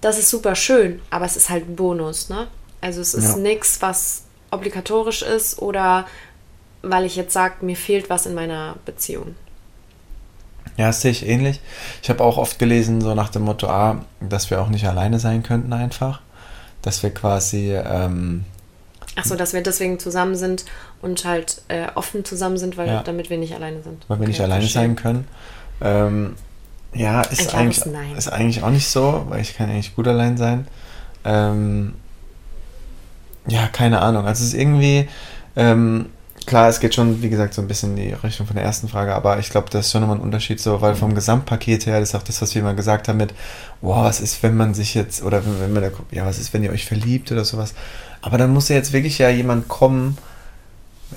das 0.00 0.18
ist 0.18 0.30
super 0.30 0.54
schön, 0.54 1.00
aber 1.10 1.25
es 1.25 1.36
ist 1.36 1.50
halt 1.50 1.68
ein 1.68 1.76
Bonus, 1.76 2.28
ne? 2.28 2.46
Also 2.80 3.00
es 3.00 3.14
ist 3.14 3.30
Ja. 3.30 3.36
nichts, 3.36 3.80
was 3.82 4.22
obligatorisch 4.50 5.22
ist 5.22 5.60
oder 5.60 6.06
weil 6.82 7.04
ich 7.04 7.16
jetzt 7.16 7.32
sage, 7.32 7.54
mir 7.64 7.76
fehlt 7.76 8.08
was 8.10 8.26
in 8.26 8.34
meiner 8.34 8.76
Beziehung. 8.84 9.34
Ja, 10.76 10.88
das 10.88 11.00
sehe 11.00 11.10
ich 11.10 11.26
ähnlich. 11.26 11.60
Ich 12.02 12.10
habe 12.10 12.22
auch 12.22 12.36
oft 12.36 12.58
gelesen, 12.58 13.00
so 13.00 13.14
nach 13.14 13.30
dem 13.30 13.42
Motto, 13.42 13.66
ah, 13.68 14.04
dass 14.20 14.50
wir 14.50 14.60
auch 14.60 14.68
nicht 14.68 14.86
alleine 14.86 15.18
sein 15.18 15.42
könnten 15.42 15.72
einfach. 15.72 16.20
Dass 16.82 17.02
wir 17.02 17.10
quasi, 17.10 17.72
ähm, 17.75 18.44
Ach 19.16 19.25
so, 19.25 19.34
dass 19.34 19.54
wir 19.54 19.62
deswegen 19.62 19.98
zusammen 19.98 20.36
sind 20.36 20.66
und 21.00 21.25
halt 21.25 21.62
äh, 21.68 21.86
offen 21.94 22.25
zusammen 22.26 22.58
sind, 22.58 22.76
weil 22.76 22.88
Ja. 22.88 23.02
damit 23.02 23.30
wir 23.30 23.38
nicht 23.38 23.54
alleine 23.54 23.82
sind. 23.82 24.04
weil 24.08 24.20
wir 24.20 24.26
nicht 24.26 24.36
Okay, 24.36 24.44
alleine 24.44 24.60
verstehe. 24.62 24.82
sein 24.82 24.96
können. 24.96 25.26
Ähm, 25.80 26.37
ja, 26.95 27.23
ist 27.23 27.54
Ein 27.54 27.61
eigentlich, 27.61 27.85
ist 28.16 28.28
eigentlich 28.28 28.62
auch 28.62 28.71
nicht 28.71 28.88
so, 28.88 29.26
weil 29.28 29.40
ich 29.40 29.56
kann 29.56 29.68
eigentlich 29.68 29.95
gut 29.95 30.09
allein 30.09 30.37
sein. 30.37 30.66
Ähm, 31.25 31.95
ja, 33.47 33.68
keine 33.68 34.00
Ahnung. 34.00 34.26
Also 34.26 34.42
es 34.42 34.49
ist 34.49 34.59
irgendwie, 34.59 35.09
ähm, 35.56 36.06
klar, 36.47 36.68
es 36.68 36.80
geht 36.80 36.95
schon, 36.95 37.23
wie 37.23 37.28
gesagt, 37.28 37.54
so 37.54 37.62
ein 37.62 37.68
bisschen 37.68 37.97
in 37.97 38.09
die 38.09 38.12
Richtung 38.12 38.47
von 38.47 38.56
der 38.56 38.64
ersten 38.64 38.88
Frage, 38.88 39.14
aber 39.14 39.38
ich 39.38 39.50
glaube, 39.50 39.68
das 39.71 39.87
ist 39.87 39.92
schon 39.92 40.00
nochmal 40.00 40.16
ein 40.16 40.23
Unterschied 40.23 40.61
so, 40.61 40.80
weil 40.80 40.95
vom 40.95 41.14
Gesamtpaket 41.14 41.87
her, 41.87 42.00
das 42.00 42.11
ist 42.11 42.14
auch 42.14 42.23
das, 42.23 42.40
was 42.40 42.54
wir 42.54 42.62
immer 42.62 42.75
gesagt 42.75 43.09
haben 43.09 43.18
mit, 43.18 43.35
wow, 43.83 44.04
was 44.04 44.21
ist, 44.21 44.42
wenn 44.42 44.56
man 44.56 44.75
sich 44.75 44.95
jetzt, 44.95 45.23
oder 45.23 45.45
wenn, 45.45 45.61
wenn 45.61 45.73
man 45.73 45.83
da, 45.83 45.88
guckt, 45.90 46.12
ja, 46.12 46.25
was 46.25 46.38
ist, 46.38 46.54
wenn 46.54 46.62
ihr 46.62 46.71
euch 46.71 46.87
verliebt 46.87 47.30
oder 47.30 47.45
sowas. 47.45 47.75
Aber 48.23 48.38
dann 48.38 48.52
muss 48.52 48.68
ja 48.68 48.76
jetzt 48.76 48.92
wirklich 48.92 49.18
ja 49.18 49.28
jemand 49.28 49.68
kommen, 49.68 50.16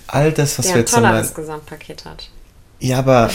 all 0.07 0.31
das, 0.31 0.59
was 0.59 0.65
Der 0.65 0.75
wir 0.75 0.79
ein 0.79 0.81
jetzt 0.81 0.93
nochmal 0.93 1.11
tolleres 1.11 1.33
Gesamtpaket 1.33 2.05
hat. 2.05 2.29
Ja, 2.79 2.99
aber 2.99 3.29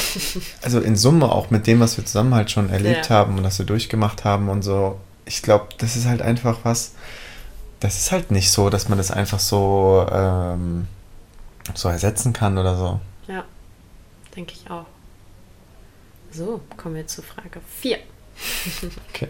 also 0.63 0.81
in 0.81 0.97
Summe 0.97 1.31
auch 1.31 1.51
mit 1.51 1.67
dem, 1.67 1.81
was 1.81 1.97
wir 1.97 2.05
zusammen 2.07 2.35
halt 2.35 2.51
schon 2.51 2.71
erlebt 2.71 3.09
Ja. 3.09 3.17
haben 3.17 3.39
und 3.39 3.45
was 3.45 3.59
wir 3.59 3.67
durchgemacht 3.67 4.25
haben 4.25 4.49
und 4.49 4.63
so, 4.63 4.99
ich 5.27 5.43
glaube, 5.43 5.69
das 5.79 5.97
ist 5.97 6.07
halt 6.07 6.23
einfach 6.23 6.59
was, 6.65 6.93
das 7.81 7.97
ist 7.99 8.13
halt 8.13 8.31
nicht 8.31 8.51
so, 8.51 8.71
dass 8.71 8.89
man 8.89 8.99
das 8.99 9.11
einfach 9.11 9.39
so, 9.41 10.07
ähm, 10.11 10.87
so 11.75 11.89
ersetzen 11.89 12.33
kann 12.33 12.57
oder 12.59 12.77
so. 12.77 13.01
Ja, 13.27 13.45
denke 14.37 14.53
ich 14.55 14.71
auch. 14.71 14.87
So, 16.31 16.61
kommen 16.77 16.95
wir 16.97 17.07
zu 17.07 17.23
Frage 17.23 17.61
4. 17.81 17.99
Okay. 19.11 19.29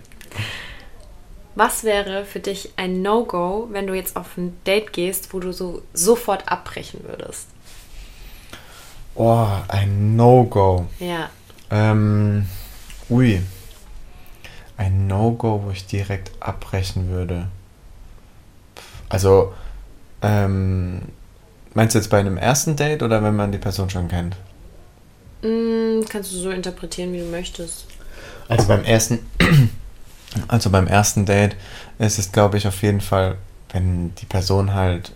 Was 1.56 1.85
wäre 1.85 2.25
für 2.25 2.40
dich 2.40 2.73
ein 2.76 3.02
No-Go, 3.02 3.68
wenn 3.71 3.87
du 3.87 3.94
jetzt 3.94 4.16
auf 4.16 4.37
ein 4.37 4.56
Date 4.66 4.92
gehst, 4.92 5.33
wo 5.33 5.38
du 5.38 5.52
so 5.52 5.83
sofort 5.92 6.49
abbrechen 6.49 7.00
würdest? 7.04 7.47
Oh, 9.14 9.47
ein 9.68 10.16
No-Go. 10.16 10.87
Ja, 10.99 11.30
Ähm, 11.71 12.47
ui. 13.09 13.40
Ein 14.76 15.06
No-Go, 15.06 15.62
wo 15.64 15.71
ich 15.71 15.87
direkt 15.87 16.33
abbrechen 16.40 17.09
würde. 17.09 17.49
Also, 19.09 19.52
ähm, 20.23 21.02
meinst 21.75 21.94
du 21.94 21.99
jetzt 21.99 22.09
bei 22.11 22.18
einem 22.18 22.37
ersten 22.37 22.75
Date 22.76 23.02
oder 23.02 23.23
wenn 23.23 23.37
man 23.37 23.52
die 23.52 23.59
Person 23.59 23.88
schon 23.90 24.09
kennt? 24.09 24.37
mm, 25.42 26.00
kannst 26.09 26.33
du 26.33 26.37
so 26.38 26.50
interpretieren, 26.50 27.12
wie 27.12 27.18
du 27.21 27.26
möchtest. 27.26 27.87
Also 28.49 28.66
beim 28.66 28.83
ersten, 28.85 29.21
also 30.49 30.71
beim 30.71 30.87
ersten 30.87 31.25
Date 31.25 31.56
ist 31.99 32.18
es, 32.18 32.33
glaube 32.33 32.56
ich, 32.59 32.66
auf 32.66 32.83
jeden 32.83 33.00
Fall, 33.00 33.37
wenn 33.73 34.14
die 34.16 34.26
Person 34.26 34.75
halt 34.75 35.12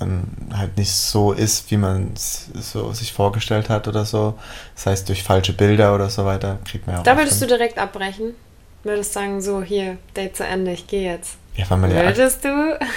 dann 0.00 0.24
halt 0.54 0.76
nicht 0.76 0.92
so 0.92 1.32
ist, 1.32 1.70
wie 1.70 1.76
man 1.76 2.12
es 2.14 2.48
so 2.54 2.92
sich 2.92 3.12
vorgestellt 3.12 3.68
hat 3.68 3.88
oder 3.88 4.04
so. 4.04 4.34
Das 4.74 4.86
heißt, 4.86 5.08
durch 5.08 5.22
falsche 5.22 5.52
Bilder 5.52 5.94
oder 5.94 6.10
so 6.10 6.24
weiter 6.24 6.58
kriegt 6.64 6.86
man 6.86 6.96
ja 6.96 7.00
auch. 7.00 7.04
Da 7.04 7.16
würdest 7.16 7.40
du 7.42 7.46
direkt 7.46 7.78
abbrechen? 7.78 8.34
Würdest 8.82 9.12
sagen, 9.14 9.40
so, 9.40 9.62
hier, 9.62 9.96
Date 10.16 10.36
zu 10.36 10.44
Ende, 10.46 10.70
ich 10.72 10.86
gehe 10.86 11.10
jetzt. 11.12 11.36
ja, 11.56 11.64
weil 11.68 11.78
man 11.78 11.90
ja, 11.90 12.02
Würdest 12.04 12.44
du? 12.44 12.48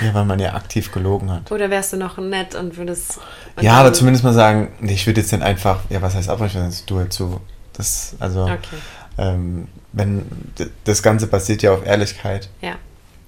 ja, 0.06 0.14
weil 0.14 0.26
man 0.26 0.40
ja 0.40 0.54
aktiv 0.54 0.92
gelogen 0.92 1.32
hat. 1.32 1.52
Oder 1.52 1.70
wärst 1.72 1.94
du 1.94 1.98
noch 1.98 2.18
nett 2.18 2.54
und 2.54 2.78
würdest. 2.78 3.18
und 3.56 3.64
Ja, 3.64 3.74
aber 3.80 3.92
zumindest 3.94 4.24
mal 4.24 4.34
sagen, 4.34 4.72
nee, 4.80 4.94
ich 4.94 5.08
würde 5.08 5.22
jetzt 5.22 5.34
dann 5.34 5.42
einfach, 5.42 5.80
ja, 5.90 6.02
was 6.02 6.14
heißt 6.16 6.30
abbrechen, 6.30 6.64
das 6.66 6.86
du 6.86 7.00
halt 7.00 7.12
zu. 7.14 7.40
Das, 7.74 8.16
also, 8.20 8.44
Okay, 8.44 8.78
ähm, 9.18 9.68
wenn, 9.94 10.26
das 10.84 11.02
Ganze 11.02 11.26
basiert 11.28 11.62
ja 11.64 11.72
auf 11.74 11.86
Ehrlichkeit. 11.86 12.50
ja. 12.62 12.74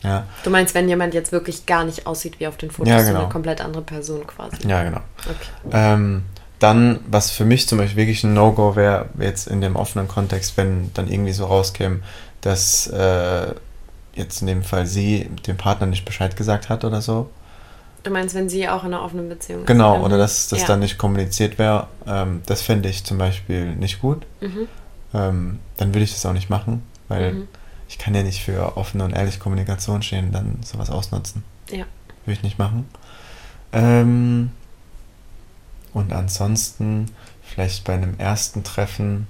Ja, 0.03 0.25
Du 0.43 0.49
meinst, 0.49 0.73
wenn 0.73 0.89
jemand 0.89 1.13
jetzt 1.13 1.31
wirklich 1.31 1.65
gar 1.65 1.83
nicht 1.83 2.07
aussieht 2.07 2.39
wie 2.39 2.47
auf 2.47 2.57
den 2.57 2.71
Fotos, 2.71 2.89
Ja, 2.91 3.01
genau. 3.03 3.19
eine 3.21 3.29
komplett 3.29 3.61
andere 3.61 3.83
Person 3.83 4.25
quasi. 4.25 4.67
ja, 4.67 4.83
genau. 4.83 5.01
Okay. 5.25 5.69
Ähm, 5.71 6.23
dann, 6.59 6.99
was 7.07 7.31
für 7.31 7.45
mich 7.45 7.67
zum 7.67 7.77
Beispiel 7.77 7.97
wirklich 8.03 8.23
ein 8.23 8.33
No-Go 8.33 8.75
wäre, 8.75 9.09
jetzt 9.19 9.47
in 9.47 9.61
dem 9.61 9.75
offenen 9.75 10.07
Kontext, 10.07 10.57
wenn 10.57 10.91
dann 10.93 11.07
irgendwie 11.07 11.33
so 11.33 11.45
rauskäme, 11.45 11.99
dass 12.41 12.87
äh, 12.87 13.53
jetzt 14.13 14.41
in 14.41 14.47
dem 14.47 14.63
Fall 14.63 14.85
sie 14.87 15.29
dem 15.47 15.57
Partner 15.57 15.87
nicht 15.87 16.05
Bescheid 16.05 16.35
gesagt 16.35 16.69
hat 16.69 16.83
oder 16.83 17.01
so. 17.01 17.29
Du 18.03 18.09
meinst, 18.09 18.33
wenn 18.33 18.49
sie 18.49 18.67
auch 18.67 18.83
in 18.83 18.93
einer 18.93 19.03
offenen 19.03 19.29
Beziehung 19.29 19.61
ist? 19.61 19.67
Genau, 19.67 19.95
Ähm, 19.97 20.01
oder 20.03 20.17
dass 20.17 20.49
das 20.49 20.61
ja. 20.61 20.67
dann 20.67 20.79
nicht 20.79 20.97
kommuniziert 20.97 21.59
wäre, 21.59 21.87
ähm, 22.07 22.41
das 22.47 22.61
fände 22.63 22.89
ich 22.89 23.03
zum 23.03 23.17
Beispiel 23.19 23.75
nicht 23.75 24.01
gut. 24.01 24.25
Mhm. 24.41 24.67
Ähm, 25.13 25.59
dann 25.77 25.89
würde 25.93 26.03
ich 26.03 26.13
das 26.13 26.25
auch 26.25 26.33
nicht 26.33 26.49
machen, 26.49 26.81
weil 27.07 27.33
Mhm. 27.33 27.47
Ich 27.91 27.97
kann 27.97 28.15
ja 28.15 28.23
nicht 28.23 28.41
für 28.41 28.77
offene 28.77 29.03
und 29.03 29.11
ehrliche 29.11 29.39
Kommunikation 29.39 30.01
stehen 30.01 30.27
und 30.27 30.31
dann 30.31 30.59
sowas 30.63 30.89
ausnutzen. 30.89 31.43
Ja. 31.69 31.83
Würde 32.23 32.37
ich 32.37 32.41
nicht 32.41 32.57
machen. 32.57 32.89
Ähm, 33.73 34.51
und 35.93 36.13
ansonsten 36.13 37.11
vielleicht 37.43 37.83
bei 37.83 37.93
einem 37.93 38.17
ersten 38.17 38.63
Treffen, 38.63 39.27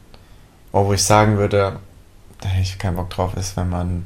oh, 0.74 0.86
wo 0.86 0.94
ich 0.94 1.01
sagen 1.01 1.38
würde, 1.38 1.80
da 2.39 2.50
hätte 2.50 2.62
ich 2.62 2.77
keinen 2.77 2.98
Bock 2.98 3.10
drauf, 3.10 3.36
ist, 3.36 3.58
wenn 3.58 3.68
man 3.68 4.06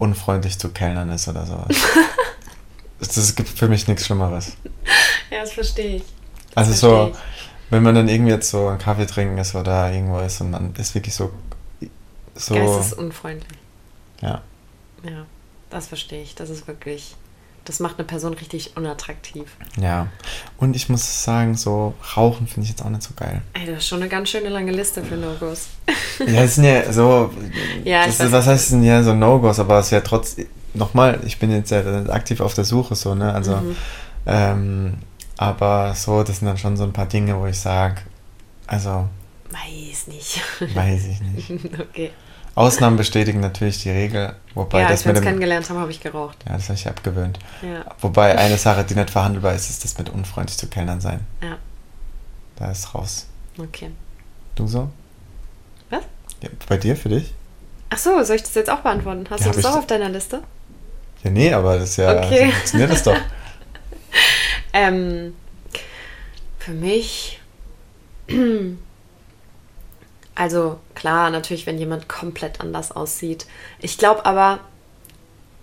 unfreundlich 0.00 0.58
zu 0.58 0.70
Kellnern 0.70 1.10
ist 1.10 1.28
oder 1.28 1.46
sowas. 1.46 1.68
Es 2.98 3.36
gibt 3.36 3.50
für 3.50 3.68
mich 3.68 3.86
nichts 3.88 4.06
Schlimmeres. 4.06 4.56
Ja, 5.30 5.40
das 5.42 5.52
verstehe 5.52 5.96
ich. 5.96 6.04
Also 6.54 6.70
verstehe 6.70 6.90
so, 6.90 7.10
ich. 7.10 7.18
wenn 7.68 7.82
man 7.82 7.94
dann 7.94 8.08
irgendwie 8.08 8.32
jetzt 8.32 8.48
so 8.48 8.68
einen 8.68 8.78
Kaffee 8.78 9.04
trinken 9.04 9.36
ist 9.36 9.54
oder 9.54 9.92
irgendwo 9.92 10.18
ist 10.20 10.40
und 10.40 10.50
man 10.50 10.74
ist 10.76 10.94
wirklich 10.94 11.14
so, 11.14 11.30
so, 12.34 12.54
Geistesunfreundlich. 12.54 13.58
Ja, 14.20 14.40
Ja, 15.04 15.26
das 15.70 15.86
verstehe 15.88 16.22
ich. 16.22 16.34
Das 16.34 16.50
ist 16.50 16.66
wirklich. 16.66 17.14
Das 17.64 17.80
macht 17.80 17.98
eine 17.98 18.06
Person 18.06 18.32
richtig 18.34 18.76
unattraktiv. 18.76 19.56
ja. 19.76 20.06
Und 20.56 20.76
ich 20.76 20.88
muss 20.88 21.24
sagen, 21.24 21.56
so 21.56 21.94
Rauchen 22.16 22.46
finde 22.46 22.62
ich 22.64 22.70
jetzt 22.70 22.82
auch 22.84 22.90
nicht 22.90 23.02
so 23.02 23.10
geil. 23.16 23.42
Ey, 23.54 23.66
das 23.66 23.78
ist 23.78 23.88
schon 23.88 24.00
eine 24.00 24.08
ganz 24.08 24.28
schöne 24.28 24.50
lange 24.50 24.70
Liste 24.70 25.02
für 25.02 25.16
No-Gos. 25.16 25.66
Ja, 26.24 26.42
es 26.44 26.54
sind 26.54 26.64
ja 26.64 26.92
so, 26.92 27.32
Ja, 27.84 28.06
das, 28.06 28.30
was 28.30 28.46
heißt 28.46 28.70
denn 28.72 28.84
ja 28.84 29.02
so 29.02 29.14
No-Gos, 29.14 29.58
aber 29.58 29.80
es 29.80 29.86
ist 29.86 29.90
ja 29.92 30.00
trotzdem, 30.00 30.46
nochmal, 30.74 31.18
ich 31.26 31.40
bin 31.40 31.50
jetzt 31.50 31.70
ja 31.72 31.80
aktiv 32.08 32.40
auf 32.40 32.54
der 32.54 32.62
Suche 32.64 32.94
so, 32.94 33.16
ne, 33.16 33.32
also, 33.34 33.56
Mhm. 33.56 33.76
ähm, 34.26 34.94
aber 35.36 35.92
so, 35.96 36.22
das 36.22 36.38
sind 36.38 36.46
dann 36.46 36.58
schon 36.58 36.76
so 36.76 36.84
ein 36.84 36.92
paar 36.92 37.06
Dinge, 37.06 37.36
wo 37.36 37.46
ich 37.46 37.58
sage, 37.58 37.96
also, 38.68 39.08
Weiß 39.50 40.06
nicht. 40.06 40.40
weiß 40.76 41.04
ich 41.06 41.20
nicht. 41.20 41.50
okay. 41.80 42.12
Ausnahmen 42.56 42.96
bestätigen 42.96 43.38
natürlich 43.40 43.82
die 43.82 43.90
Regel, 43.90 44.34
wobei 44.54 44.80
ja, 44.80 44.84
das 44.88 44.92
als 44.92 45.04
wir 45.04 45.12
mit 45.12 45.18
uns 45.18 45.26
kennengelernt 45.26 45.70
haben, 45.70 45.78
habe 45.78 45.90
ich 45.92 46.00
geraucht. 46.00 46.38
ja, 46.48 46.54
das 46.54 46.64
habe 46.64 46.74
ich 46.74 46.88
abgewöhnt. 46.88 47.38
Ja, 47.62 47.84
Wobei 48.00 48.36
eine 48.36 48.56
Sache, 48.58 48.82
die 48.82 48.94
nicht 48.94 49.10
verhandelbar 49.10 49.54
ist, 49.54 49.70
ist 49.70 49.84
das 49.84 49.96
mit 49.98 50.08
unfreundlich 50.08 50.56
zu 50.58 50.66
Kellnern 50.66 51.00
sein. 51.00 51.20
ja, 51.42 51.58
Da 52.56 52.70
ist 52.72 52.94
raus. 52.94 53.26
okay. 53.58 53.90
Du 54.54 54.66
so? 54.66 54.88
Was? 55.90 56.02
Ja, 56.42 56.48
bei 56.68 56.78
dir, 56.78 56.96
für 56.96 57.10
dich? 57.10 57.32
Ach 57.90 57.98
so, 57.98 58.22
soll 58.24 58.36
ich 58.36 58.42
das 58.42 58.54
jetzt 58.54 58.70
auch 58.70 58.80
beantworten? 58.80 59.26
Hast 59.30 59.44
Ja, 59.44 59.50
du 59.52 59.56
das 59.60 59.64
auch 59.66 59.76
auf 59.76 59.86
deiner 59.86 60.08
Liste? 60.08 60.42
Ja, 61.22 61.30
nee, 61.30 61.52
aber 61.52 61.78
das 61.78 61.90
ist 61.90 61.96
ja. 61.98 62.24
Okay. 62.24 62.46
So 62.46 62.52
funktioniert 62.52 62.90
das 62.90 63.02
doch. 63.02 63.16
Ähm, 64.72 65.34
für 66.58 66.72
mich. 66.72 67.40
Also 70.36 70.78
klar, 70.94 71.30
natürlich, 71.30 71.66
wenn 71.66 71.78
jemand 71.78 72.08
komplett 72.08 72.60
anders 72.60 72.92
aussieht. 72.92 73.46
Ich 73.80 73.98
glaube 73.98 74.24
aber, 74.26 74.60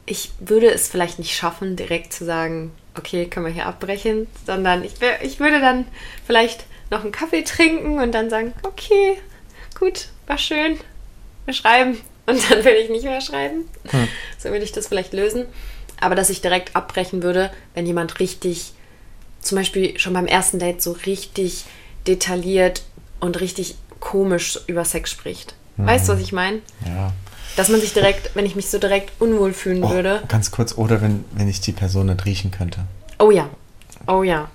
ich 0.06 0.32
würde 0.39 0.70
es 0.70 0.89
vielleicht 0.89 1.20
nicht 1.20 1.36
schaffen, 1.36 1.75
direkt 1.75 2.12
zu 2.12 2.25
sagen, 2.25 2.74
okay, 2.98 3.27
können 3.27 3.46
wir 3.46 3.53
hier 3.53 3.68
abbrechen, 3.68 4.27
sondern 4.46 4.84
ich, 4.84 5.00
wär, 5.00 5.24
ich 5.24 5.39
würde 5.39 5.62
dann 5.62 5.86
vielleicht 6.25 6.65
noch 6.89 7.03
einen 7.03 7.12
Kaffee 7.12 7.44
trinken 7.44 8.00
und 8.00 8.12
dann 8.12 8.30
sagen, 8.30 8.53
okay, 8.63 9.18
gut, 9.80 10.08
war 10.27 10.38
schön, 10.38 10.77
wir 11.46 11.53
schreiben. 11.53 12.01
Und 12.25 12.50
dann 12.50 12.63
will 12.63 12.75
ich 12.75 12.89
nicht 12.89 13.03
mehr 13.03 13.20
schreiben. 13.20 13.70
So 14.38 14.50
würde 14.50 14.63
ich 14.63 14.72
das 14.72 14.88
vielleicht 14.88 15.12
lösen. 15.12 15.46
Aber 16.00 16.15
dass 16.15 16.30
ich 16.30 16.39
direkt 16.39 16.74
abbrechen 16.74 17.22
würde, 17.22 17.51
wenn 17.74 17.86
jemand 17.86 18.20
richtig, 18.22 18.72
zum 19.42 19.58
Beispiel 19.58 20.00
schon 20.00 20.13
beim 20.13 20.25
ersten 20.25 20.58
Date 20.58 20.82
so 20.82 20.94
richtig 21.06 21.65
detailliert 22.08 22.84
und 23.20 23.42
richtig 23.42 23.75
komisch 24.04 24.60
über 24.68 24.84
Sex 24.84 25.10
spricht. 25.12 25.56
Weißt 25.78 26.10
du, 26.10 26.14
was 26.14 26.20
ich 26.20 26.34
meine? 26.34 26.60
Ja. 26.86 27.14
Dass 27.56 27.70
man 27.70 27.80
sich 27.80 27.94
direkt, 27.94 28.36
wenn 28.36 28.46
ich 28.46 28.56
mich 28.56 28.70
so 28.70 28.78
direkt 28.78 29.12
unwohl 29.22 29.54
fühlen 29.54 29.82
Oh, 29.84 29.90
würde. 29.92 30.22
ganz 30.28 30.52
kurz, 30.52 30.78
oder 30.78 31.02
wenn, 31.02 31.24
wenn 31.32 31.48
ich 31.48 31.62
die 31.62 31.72
Person 31.72 32.08
nicht 32.08 32.26
riechen 32.26 32.52
könnte. 32.52 32.82
Oh 33.18 33.32
ja. 33.32 33.50
Oh 34.08 34.22
ja. 34.24 34.50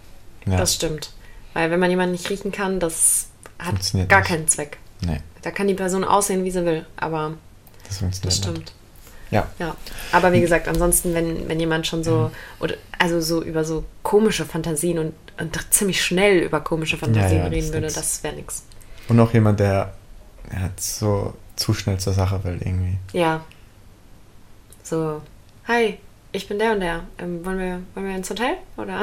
Ja. 0.47 0.57
Das 0.59 0.75
stimmt. 0.75 1.13
Weil 1.55 1.71
wenn 1.71 1.81
man 1.81 1.89
jemanden 1.91 2.13
nicht 2.13 2.29
riechen 2.29 2.53
kann, 2.53 2.79
das 2.79 3.29
hat 3.59 3.75
gar 4.09 4.19
nicht. 4.19 4.29
keinen 4.29 4.49
Zweck. 4.49 4.77
Nee, 5.01 5.21
Da 5.43 5.51
kann 5.51 5.67
die 5.67 5.75
Person 5.75 6.05
aussehen, 6.05 6.45
wie 6.45 6.51
sie 6.51 6.65
will. 6.67 6.85
Aber 6.97 7.33
das 7.89 8.01
das 8.01 8.23
nicht. 8.25 8.37
stimmt. 8.37 8.73
Ja. 9.31 9.47
Ja, 9.59 9.77
aber 10.13 10.33
wie 10.33 10.41
gesagt, 10.41 10.69
ansonsten, 10.69 11.15
wenn, 11.15 11.49
wenn 11.49 11.59
jemand 11.59 11.87
schon 11.87 12.05
so, 12.05 12.31
oder 12.61 12.75
also 12.99 13.21
so 13.21 13.43
über 13.43 13.65
so 13.65 13.85
komische 14.03 14.45
Fantasien 14.45 14.99
und, 14.99 15.15
und 15.39 15.59
ziemlich 15.73 16.03
schnell 16.05 16.39
über 16.39 16.61
komische 16.61 16.97
Fantasien 16.99 17.39
ja, 17.39 17.45
das 17.45 17.53
reden 17.53 17.73
würde, 17.73 17.87
das 17.89 18.23
wäre 18.23 18.37
nix. 18.37 18.63
Und 19.09 19.19
auch 19.21 19.33
jemand, 19.33 19.61
der 19.61 19.95
ja, 20.53 20.71
so 20.77 21.35
zu 21.57 21.75
schnell 21.75 21.99
zur 21.99 22.13
Sache 22.13 22.43
will, 22.45 22.59
irgendwie. 22.65 22.99
Ja. 23.13 23.45
So, 24.83 25.21
hi, 25.67 25.99
ich 26.33 26.49
bin 26.49 26.59
der 26.59 26.73
und 26.73 26.81
der. 26.81 27.03
Ähm, 27.19 27.45
wollen, 27.45 27.59
wir, 27.59 27.81
wollen 27.95 28.09
wir 28.09 28.17
ins 28.17 28.31
Hotel? 28.31 28.55
Oder? 28.77 29.03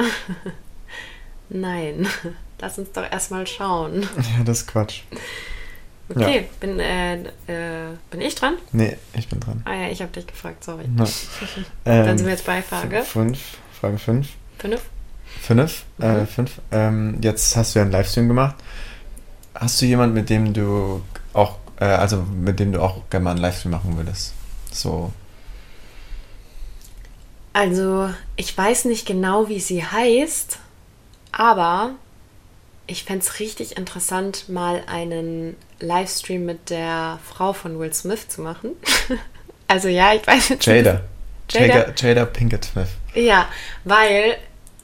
Nein, 1.49 2.07
lass 2.59 2.77
uns 2.79 2.91
doch 2.91 3.09
erstmal 3.09 3.45
schauen. 3.47 4.01
Ja, 4.37 4.43
das 4.43 4.61
ist 4.61 4.67
Quatsch. 4.67 5.01
Okay, 6.07 6.47
bin, 6.59 6.79
äh, 6.79 7.15
äh, 7.47 7.95
bin 8.11 8.21
ich 8.21 8.35
dran? 8.35 8.57
Nee, 8.71 8.95
ich 9.13 9.27
bin 9.27 9.39
dran. 9.39 9.63
Ah 9.65 9.73
ja, 9.73 9.87
ich 9.89 10.01
habe 10.03 10.11
dich 10.11 10.27
gefragt, 10.27 10.63
sorry. 10.63 10.83
Ja. 10.97 11.05
Dann 11.83 12.07
Ähm, 12.09 12.17
sind 12.19 12.27
wir 12.27 12.33
jetzt 12.33 12.45
bei 12.45 12.61
Frage 12.61 13.01
Fünf, 13.01 13.39
Frage 13.79 13.97
fünf. 13.97 14.29
5. 14.59 14.81
Fünf? 15.41 15.83
Äh, 15.99 16.13
Mhm. 16.21 16.27
fünf. 16.27 16.61
Ähm, 16.71 17.17
jetzt 17.21 17.55
hast 17.55 17.73
du 17.73 17.79
ja 17.79 17.83
einen 17.83 17.91
Livestream 17.91 18.27
gemacht. 18.27 18.55
Hast 19.55 19.81
du 19.81 19.85
jemanden, 19.85 20.13
mit 20.13 20.29
dem 20.29 20.53
du 20.53 21.01
auch, 21.33 21.57
äh, 21.79 21.85
also 21.85 22.17
mit 22.17 22.59
dem 22.59 22.73
du 22.73 22.81
auch 22.81 23.09
gerne 23.09 23.23
mal 23.23 23.31
einen 23.31 23.39
Livestream 23.39 23.71
machen 23.71 23.97
würdest? 23.97 24.33
So. 24.71 25.11
Also, 27.53 28.09
ich 28.35 28.57
weiß 28.57 28.85
nicht 28.85 29.05
genau, 29.05 29.47
wie 29.47 29.61
sie 29.61 29.83
heißt, 29.83 30.59
aber 31.31 31.91
ich 32.87 33.05
fände 33.05 33.25
es 33.25 33.39
richtig 33.39 33.77
interessant, 33.77 34.49
mal 34.49 34.83
einen 34.87 35.55
Livestream 35.79 36.45
mit 36.45 36.69
der 36.69 37.19
Frau 37.23 37.53
von 37.53 37.79
Will 37.79 37.93
Smith 37.93 38.27
zu 38.27 38.41
machen. 38.41 38.71
also 39.67 39.87
ja, 39.87 40.13
ich 40.13 40.27
weiß 40.27 40.49
jetzt 40.49 40.65
Jada. 40.65 41.01
Jada? 41.49 41.77
Jada, 41.77 41.93
Jada 41.95 42.25
Pinkett 42.25 42.65
Smith. 42.65 42.89
Ja, 43.13 43.47
weil 43.83 44.37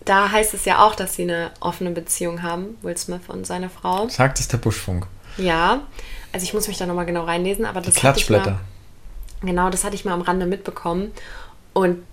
da 0.06 0.32
heißt 0.32 0.54
es 0.54 0.66
ja 0.66 0.86
auch, 0.86 0.96
dass 0.96 1.16
sie 1.16 1.24
eine 1.24 1.52
offene 1.60 1.92
Beziehung 1.92 2.42
haben, 2.44 2.78
Will 2.82 2.98
Smith 2.98 3.22
und 3.28 3.46
seine 3.46 3.70
Frau. 3.70 4.08
Sagt 4.10 4.40
es 4.40 4.48
der 4.48 4.58
Buschfunk. 4.58 5.06
Ja, 5.38 5.82
also 6.34 6.44
ich 6.44 6.54
muss 6.54 6.68
mich 6.68 6.78
da 6.78 6.86
nochmal 6.86 7.06
genau 7.06 7.24
reinlesen, 7.24 7.66
aber 7.66 7.82
Die 7.82 7.92
das 7.92 8.04
hatte 8.04 8.20
ich 8.20 8.30
mal, 8.30 8.38
Klatschblätter. 8.42 8.62
Genau, 9.44 9.70
das 9.70 9.84
hatte 9.84 9.96
ich 9.96 10.06
mal 10.06 10.14
am 10.14 10.22
Rande 10.22 10.46
mitbekommen. 10.46 11.12
Und 11.74 12.04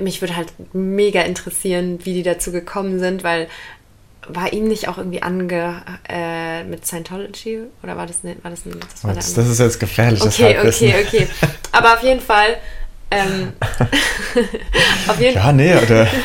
mich 0.00 0.20
würde 0.20 0.36
halt 0.36 0.52
mega 0.74 1.22
interessieren, 1.22 2.00
wie 2.04 2.12
die 2.14 2.22
dazu 2.22 2.52
gekommen 2.52 2.98
sind, 2.98 3.22
weil 3.24 3.48
war 4.28 4.52
ihm 4.52 4.66
nicht 4.66 4.88
auch 4.88 4.98
irgendwie 4.98 5.22
ange 5.22 5.82
äh, 6.08 6.64
mit 6.64 6.84
Scientology 6.84 7.60
oder 7.84 7.96
war 7.96 8.06
das 8.06 8.24
ne, 8.24 8.34
war 8.42 8.50
das, 8.50 8.66
ein- 8.66 8.80
das 8.80 9.04
war 9.04 9.14
Das, 9.14 9.34
das 9.34 9.46
ist 9.46 9.60
jetzt 9.60 9.78
gefährliches 9.78 10.26
Okay, 10.40 10.58
okay, 10.58 11.04
okay. 11.06 11.28
Aber 11.72 11.94
auf 11.94 12.02
jeden 12.02 12.20
Fall 12.20 12.56
ähm, 13.10 13.52
auf 15.08 15.20
jeden 15.20 15.34
Ja, 15.34 15.52
nee, 15.52 15.74
oder. 15.82 16.06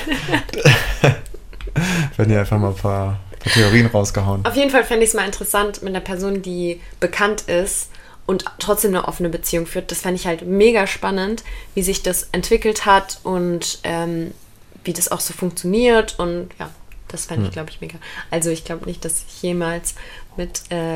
Werden 2.18 2.30
hier 2.30 2.40
einfach 2.40 2.58
mal 2.58 2.70
ein 2.70 2.76
paar, 2.76 3.20
paar 3.40 3.54
Theorien 3.54 3.88
rausgehauen. 3.88 4.46
Auf 4.46 4.56
jeden 4.56 4.72
Fall 4.72 4.84
fände 4.84 5.04
ich 5.04 5.10
es 5.10 5.16
mal 5.16 5.26
interessant 5.26 5.82
mit 5.84 5.90
einer 5.90 6.04
Person, 6.04 6.42
die 6.42 6.82
bekannt 7.00 7.42
ist 7.44 7.90
und 8.26 8.46
trotzdem 8.60 8.92
eine 8.92 9.08
offene 9.08 9.30
Beziehung 9.30 9.66
führt. 9.66 9.92
Das 9.92 10.02
fände 10.02 10.16
ich 10.16 10.28
halt 10.28 10.46
mega 10.46 10.88
spannend, 10.88 11.44
wie 11.74 11.84
sich 11.84 12.04
das 12.04 12.30
entwickelt 12.32 12.86
hat 12.86 13.20
und 13.24 13.80
ähm, 13.84 14.32
wie 14.84 14.94
das 14.94 15.12
auch 15.12 15.20
so 15.20 15.34
funktioniert. 15.34 16.20
Und 16.20 16.50
ja, 16.60 16.70
das 17.08 17.26
fände 17.26 17.48
ich, 17.48 17.52
glaube 17.52 17.70
ich, 17.70 17.82
mega. 17.82 17.98
Also 18.30 18.50
ich 18.50 18.66
glaube 18.66 18.86
nicht, 18.86 19.06
dass 19.06 19.24
ich 19.28 19.42
jemals 19.42 19.96
mit 20.38 20.64
äh, 20.70 20.96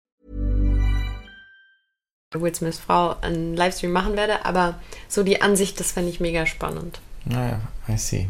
Will 2.33 2.55
Smiths 2.55 2.79
Frau 2.79 3.17
einen 3.21 3.55
Livestream 3.55 3.91
machen 3.91 4.15
werde. 4.15 4.45
Aber 4.45 4.79
so 5.09 5.23
die 5.23 5.41
Ansicht, 5.41 5.79
das 5.79 5.91
fände 5.91 6.09
ich 6.09 6.19
mega 6.19 6.45
spannend. 6.45 6.99
Naja, 7.25 7.59
I 7.89 7.97
see. 7.97 8.29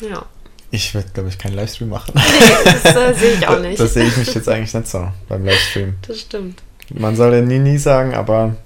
Ja. 0.00 0.24
Ich 0.70 0.94
werde, 0.94 1.08
glaube 1.10 1.28
ich, 1.28 1.38
keinen 1.38 1.54
Livestream 1.54 1.88
machen. 1.88 2.14
Das 2.64 2.94
äh, 2.94 3.14
sehe 3.14 3.34
ich 3.34 3.48
auch 3.48 3.58
nicht. 3.58 3.80
Das 3.80 3.94
sehe 3.94 4.06
ich 4.06 4.16
mich 4.16 4.32
jetzt 4.34 4.48
eigentlich 4.48 4.72
nicht 4.72 4.86
so 4.86 5.10
beim 5.28 5.44
Livestream. 5.44 5.96
Das 6.06 6.20
stimmt. 6.20 6.62
Man 6.90 7.16
soll 7.16 7.34
ja 7.34 7.40
nie, 7.40 7.58
nie 7.58 7.78
sagen, 7.78 8.14
aber, 8.14 8.56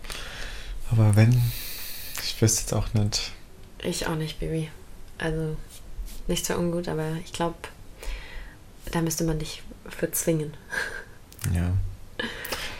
aber 0.90 1.16
wenn, 1.16 1.40
ich 2.22 2.40
wüsste 2.40 2.60
jetzt 2.62 2.72
auch 2.74 2.92
nicht. 2.94 3.32
Ich 3.82 4.06
auch 4.06 4.14
nicht, 4.14 4.38
Baby. 4.38 4.68
Also 5.18 5.56
nicht 6.26 6.44
so 6.44 6.54
ungut, 6.54 6.88
aber 6.88 7.12
ich 7.24 7.32
glaube, 7.32 7.56
da 8.90 9.00
müsste 9.00 9.24
man 9.24 9.38
dich 9.38 9.62
für 9.88 10.10
zwingen. 10.10 10.54
Ja. 11.52 11.72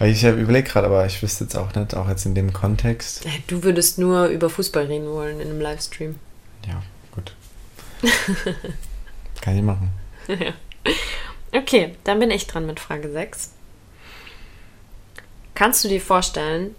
Weil 0.03 0.11
ich 0.11 0.25
habe 0.25 0.41
überlegt 0.41 0.69
gerade, 0.73 0.89
aber 0.89 1.07
ich 1.07 1.23
wüsste 1.23 1.45
jetzt 1.45 1.57
auch 1.57 1.73
nicht, 1.77 1.95
auch 1.95 2.09
jetzt 2.09 2.27
in 2.27 2.35
dem 2.35 2.53
Kontext. 2.53 3.25
Äh, 3.25 3.29
Du 3.47 3.63
würdest 3.63 4.01
nur 4.01 4.27
über 4.27 4.51
Fußball 4.51 4.87
reden 4.87 5.07
wollen 5.07 5.41
in 5.41 5.49
einem 5.49 5.61
Livestream. 5.61 6.19
Ja, 6.67 6.83
gut. 7.15 7.33
Kann 9.41 9.57
ich 9.57 9.63
machen. 9.63 9.93
Okay, 11.53 11.95
dann 12.03 12.19
bin 12.19 12.33
ich 12.33 12.49
dran 12.49 12.67
mit 12.67 12.81
Frage 12.81 13.13
6. 13.13 13.51
Kannst 15.55 15.85
du 15.85 15.89
dir 15.89 16.01
vorstellen, 16.01 16.75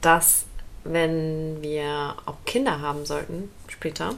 dass 0.00 0.44
wenn 0.84 1.60
wir 1.60 2.14
auch 2.24 2.36
Kinder 2.46 2.80
haben 2.80 3.04
sollten 3.04 3.50
später, 3.68 4.14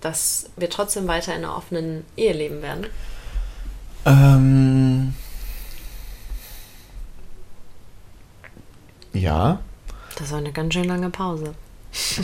dass 0.00 0.50
wir 0.56 0.68
trotzdem 0.68 1.06
weiter 1.06 1.32
in 1.32 1.44
einer 1.44 1.56
offenen 1.56 2.04
Ehe 2.16 2.32
leben 2.32 2.60
werden? 2.60 2.88
Ähm. 4.04 5.14
Ja. 9.18 9.60
Das 10.18 10.30
war 10.30 10.38
eine 10.38 10.52
ganz 10.52 10.74
schön 10.74 10.84
lange 10.84 11.10
Pause. 11.10 11.54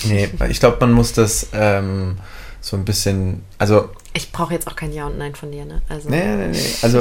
Nee, 0.04 0.28
ich 0.50 0.60
glaube, 0.60 0.76
man 0.80 0.92
muss 0.92 1.12
das 1.12 1.48
ähm, 1.52 2.18
so 2.60 2.76
ein 2.76 2.84
bisschen. 2.84 3.42
Also, 3.58 3.90
Ich 4.12 4.30
brauche 4.32 4.52
jetzt 4.54 4.66
auch 4.68 4.76
kein 4.76 4.92
Ja 4.92 5.06
und 5.06 5.18
Nein 5.18 5.34
von 5.34 5.50
dir, 5.52 5.64
ne? 5.64 5.80
Also, 5.88 6.08
nee, 6.10 6.36
nee, 6.36 6.48
nee. 6.48 6.64
Also, 6.82 7.00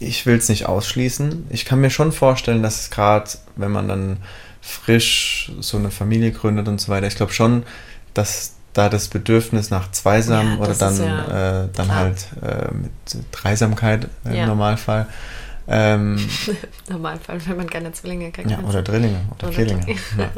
ich 0.00 0.26
will 0.26 0.36
es 0.36 0.48
nicht 0.48 0.66
ausschließen. 0.66 1.46
Ich 1.50 1.64
kann 1.64 1.80
mir 1.80 1.90
schon 1.90 2.12
vorstellen, 2.12 2.62
dass 2.62 2.80
es 2.82 2.90
gerade, 2.90 3.30
wenn 3.56 3.70
man 3.72 3.88
dann 3.88 4.18
frisch 4.60 5.50
so 5.60 5.76
eine 5.78 5.90
Familie 5.90 6.32
gründet 6.32 6.68
und 6.68 6.80
so 6.80 6.88
weiter, 6.88 7.06
ich 7.06 7.16
glaube 7.16 7.32
schon, 7.32 7.62
dass 8.14 8.52
da 8.74 8.88
das 8.88 9.08
Bedürfnis 9.08 9.70
nach 9.70 9.90
Zweisam 9.92 10.52
Ja, 10.52 10.58
oder 10.58 10.74
dann, 10.74 10.96
ja 11.02 11.62
äh, 11.64 11.68
dann 11.74 11.86
klar. 11.86 11.96
halt 11.96 12.26
äh, 12.42 12.74
mit 12.74 12.90
Dreisamkeit 13.32 14.08
äh, 14.24 14.36
Ja. 14.36 14.42
im 14.42 14.48
Normalfall 14.50 15.06
Ähm, 15.70 16.18
Normalfall, 16.88 17.38
wenn 17.46 17.56
man 17.58 17.68
keine 17.68 17.92
Zwillinge 17.92 18.30
kriegt. 18.30 18.50
ja, 18.50 18.58
oder 18.60 18.82
Drillinge 18.82 19.20
oder 19.36 19.48
Oder. 19.48 19.56
Drillinge. 19.56 19.84
Ja. 20.16 20.30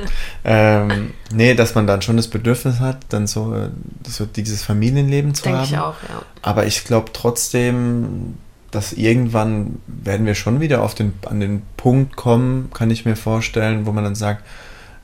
ähm, 0.83 1.12
nee, 1.33 1.55
dass 1.55 1.75
man 1.75 1.87
dann 1.87 2.03
schon 2.03 2.16
das 2.16 2.29
Bedürfnis 2.29 2.81
hat, 2.81 2.99
dann 3.11 3.29
so, 3.29 3.69
so 4.07 4.27
dieses 4.27 4.62
Familienleben 4.62 5.35
zu 5.35 5.45
Denke 5.45 5.59
haben. 5.59 5.66
ich 5.66 5.79
auch, 5.79 5.97
ja. 6.09 6.23
Aber 6.43 6.66
ich 6.66 6.85
glaube 6.85 7.11
trotzdem, 7.12 8.35
dass 8.73 8.93
irgendwann 8.93 9.81
werden 9.87 10.27
wir 10.27 10.35
schon 10.35 10.61
wieder 10.61 10.83
auf 10.83 10.95
den, 10.95 11.12
an 11.27 11.38
den 11.38 11.62
Punkt 11.77 12.16
kommen, 12.16 12.71
kann 12.73 12.90
ich 12.90 13.05
mir 13.05 13.16
vorstellen, 13.16 13.87
wo 13.87 13.93
man 13.93 14.05
dann 14.05 14.14
sagt, 14.16 14.45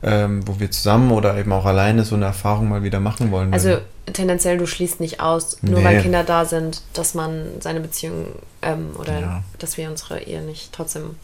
ähm, 0.03 0.47
wo 0.47 0.59
wir 0.59 0.69
zusammen 0.71 1.11
oder 1.11 1.37
eben 1.37 1.51
auch 1.51 1.65
alleine 1.65 2.03
so 2.03 2.15
eine 2.15 2.25
Erfahrung 2.25 2.69
mal 2.69 2.83
wieder 2.83 2.99
machen 2.99 3.31
wollen. 3.31 3.51
Also 3.51 3.69
würden. 3.69 3.83
tendenziell, 4.13 4.57
du 4.57 4.67
schließt 4.67 4.99
nicht 4.99 5.19
aus, 5.21 5.57
nur 5.63 5.79
Nee. 5.79 5.85
weil 5.85 6.01
Kinder 6.01 6.23
da 6.23 6.45
sind, 6.45 6.81
dass 6.93 7.15
man 7.15 7.45
seine 7.61 7.79
Beziehung 7.79 8.27
ähm, 8.61 8.89
oder 8.99 9.19
Ja. 9.19 9.43
dass 9.59 9.77
wir 9.77 9.89
unsere 9.89 10.19
Ehe 10.21 10.41
nicht 10.41 10.71
trotzdem. 10.71 11.15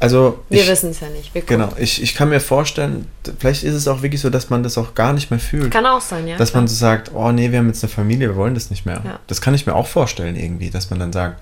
also 0.00 0.38
Wir 0.48 0.66
wissen 0.66 0.90
es 0.90 1.00
ja 1.00 1.08
nicht. 1.08 1.34
Wir. 1.34 1.42
Genau, 1.42 1.70
ich, 1.78 2.02
ich 2.02 2.14
kann 2.14 2.28
mir 2.28 2.40
vorstellen, 2.40 3.06
vielleicht 3.38 3.64
ist 3.64 3.74
es 3.74 3.88
auch 3.88 4.02
wirklich 4.02 4.20
so, 4.20 4.30
dass 4.30 4.50
man 4.50 4.62
das 4.62 4.76
auch 4.78 4.94
gar 4.94 5.12
nicht 5.12 5.30
mehr 5.30 5.40
fühlt. 5.40 5.70
Kann 5.72 5.86
auch 5.86 6.00
sein, 6.02 6.28
ja. 6.28 6.36
dass 6.36 6.50
klar. 6.50 6.62
man 6.62 6.68
so 6.68 6.74
sagt, 6.74 7.12
oh 7.14 7.32
nee, 7.32 7.50
wir 7.50 7.58
haben 7.58 7.68
jetzt 7.68 7.82
eine 7.82 7.90
Familie, 7.92 8.28
wir 8.28 8.36
wollen 8.36 8.54
das 8.54 8.70
nicht 8.70 8.86
mehr. 8.86 9.00
Ja. 9.04 9.18
Das 9.26 9.40
kann 9.40 9.54
ich 9.54 9.66
mir 9.66 9.74
auch 9.74 9.86
vorstellen 9.86 10.36
irgendwie, 10.36 10.70
dass 10.70 10.90
man 10.90 10.98
dann 11.00 11.12
sagt, 11.12 11.40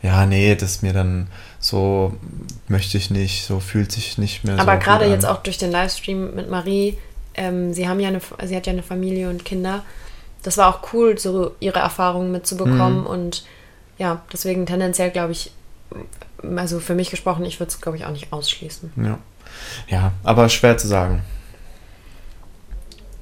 ja, 0.00 0.26
nee, 0.26 0.54
das 0.54 0.70
ist 0.70 0.82
mir 0.84 0.92
dann 0.92 1.26
so, 1.60 2.14
möchte 2.68 2.96
ich 2.98 3.10
nicht, 3.10 3.44
so 3.44 3.60
fühlt 3.60 3.90
sich 3.92 4.18
nicht 4.18 4.44
mehr 4.44 4.58
Aber 4.58 4.74
so 4.74 4.78
gerade 4.80 5.06
jetzt 5.06 5.26
auch 5.26 5.42
durch 5.42 5.58
den 5.58 5.70
Livestream 5.72 6.34
mit 6.34 6.48
Marie, 6.48 6.96
ähm, 7.34 7.72
sie 7.72 7.88
haben 7.88 8.00
ja 8.00 8.08
eine, 8.08 8.20
sie 8.44 8.56
hat 8.56 8.66
ja 8.66 8.72
eine 8.72 8.82
Familie 8.82 9.28
und 9.28 9.44
Kinder. 9.44 9.84
Das 10.42 10.56
war 10.56 10.68
auch 10.68 10.92
cool, 10.92 11.18
so 11.18 11.54
ihre 11.60 11.80
Erfahrungen 11.80 12.30
mitzubekommen 12.32 13.00
Mhm. 13.00 13.06
und 13.06 13.44
ja, 13.98 14.22
deswegen 14.32 14.66
tendenziell 14.66 15.10
glaube 15.10 15.32
ich, 15.32 15.50
also 16.56 16.78
für 16.78 16.94
mich 16.94 17.10
gesprochen, 17.10 17.44
ich 17.44 17.58
würde 17.58 17.70
es 17.70 17.80
glaube 17.80 17.96
ich 17.96 18.04
auch 18.04 18.12
nicht 18.12 18.32
ausschließen. 18.32 18.92
Ja. 18.96 19.18
ja, 19.88 20.12
aber 20.22 20.48
schwer 20.48 20.78
zu 20.78 20.86
sagen. 20.86 21.22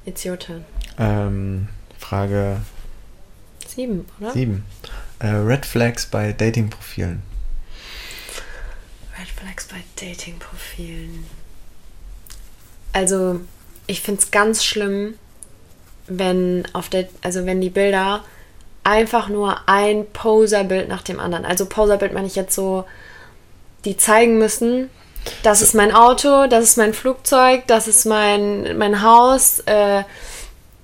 It's 0.04 0.24
your 0.24 0.38
turn. 0.38 0.64
Ähm, 0.98 1.68
Frage 1.98 2.58
Sieben, 3.66 4.06
oder? 4.20 4.32
7. 4.32 4.64
Äh, 5.18 5.28
Red 5.28 5.66
Flags 5.66 6.06
bei 6.06 6.32
Dating-Profilen. 6.32 7.22
Red 9.26 9.40
Flags 9.40 9.66
bei 9.66 9.82
Dating-Profilen. 9.96 11.26
Also, 12.92 13.40
ich 13.86 14.00
finde 14.00 14.20
es 14.22 14.30
ganz 14.30 14.64
schlimm, 14.64 15.14
wenn 16.06 16.66
auf 16.72 16.88
der, 16.88 17.08
also 17.22 17.46
wenn 17.46 17.60
die 17.60 17.70
Bilder 17.70 18.22
einfach 18.84 19.28
nur 19.28 19.68
ein 19.68 20.06
Poserbild 20.12 20.88
nach 20.88 21.02
dem 21.02 21.18
anderen. 21.18 21.44
Also 21.44 21.66
Poserbild 21.66 22.12
meine 22.12 22.28
ich 22.28 22.36
jetzt 22.36 22.54
so, 22.54 22.84
die 23.84 23.96
zeigen 23.96 24.38
müssen, 24.38 24.90
das 25.42 25.60
ist 25.60 25.74
mein 25.74 25.92
Auto, 25.92 26.46
das 26.46 26.62
ist 26.62 26.78
mein 26.78 26.94
Flugzeug, 26.94 27.66
das 27.66 27.88
ist 27.88 28.06
mein, 28.06 28.78
mein 28.78 29.02
Haus, 29.02 29.58
äh, 29.66 30.04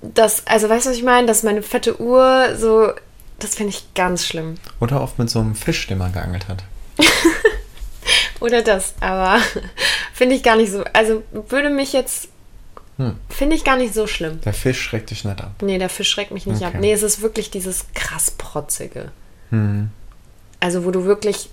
das, 0.01 0.45
also 0.45 0.67
weißt 0.67 0.85
du, 0.85 0.89
was 0.89 0.97
ich 0.97 1.03
meine? 1.03 1.27
Das 1.27 1.37
ist 1.37 1.43
meine 1.43 1.63
fette 1.63 2.01
Uhr, 2.01 2.57
so, 2.57 2.91
das 3.39 3.55
finde 3.55 3.69
ich 3.69 3.93
ganz 3.93 4.25
schlimm. 4.25 4.55
Oder 4.81 5.01
oft 5.01 5.17
mit 5.17 5.29
so 5.29 5.39
einem 5.39 5.55
Fisch, 5.55 5.87
den 5.87 5.99
man 5.99 6.11
geangelt 6.11 6.49
hat. 6.49 6.65
Oder 8.43 8.61
das, 8.61 8.93
aber 8.99 9.39
finde 10.13 10.35
ich 10.35 10.43
gar 10.43 10.57
nicht 10.57 10.69
so. 10.69 10.83
Also 10.91 11.23
würde 11.31 11.69
mich 11.69 11.93
jetzt. 11.93 12.27
Hm. 12.97 13.15
Finde 13.29 13.55
ich 13.55 13.63
gar 13.63 13.77
nicht 13.77 13.93
so 13.93 14.05
schlimm. 14.05 14.41
Der 14.41 14.53
Fisch 14.53 14.81
schreckt 14.81 15.11
dich 15.11 15.23
nicht 15.23 15.41
ab. 15.41 15.53
Nee, 15.61 15.77
der 15.77 15.87
Fisch 15.87 16.09
schreckt 16.09 16.31
mich 16.31 16.45
nicht 16.45 16.61
ab. 16.61 16.73
Okay. 16.73 16.81
Nee, 16.81 16.91
es 16.91 17.03
ist 17.03 17.21
wirklich 17.21 17.51
dieses 17.51 17.85
krass 17.95 18.31
Protzige. 18.31 19.11
Hm. 19.49 19.89
Also, 20.59 20.83
wo 20.83 20.91
du 20.91 21.05
wirklich 21.05 21.49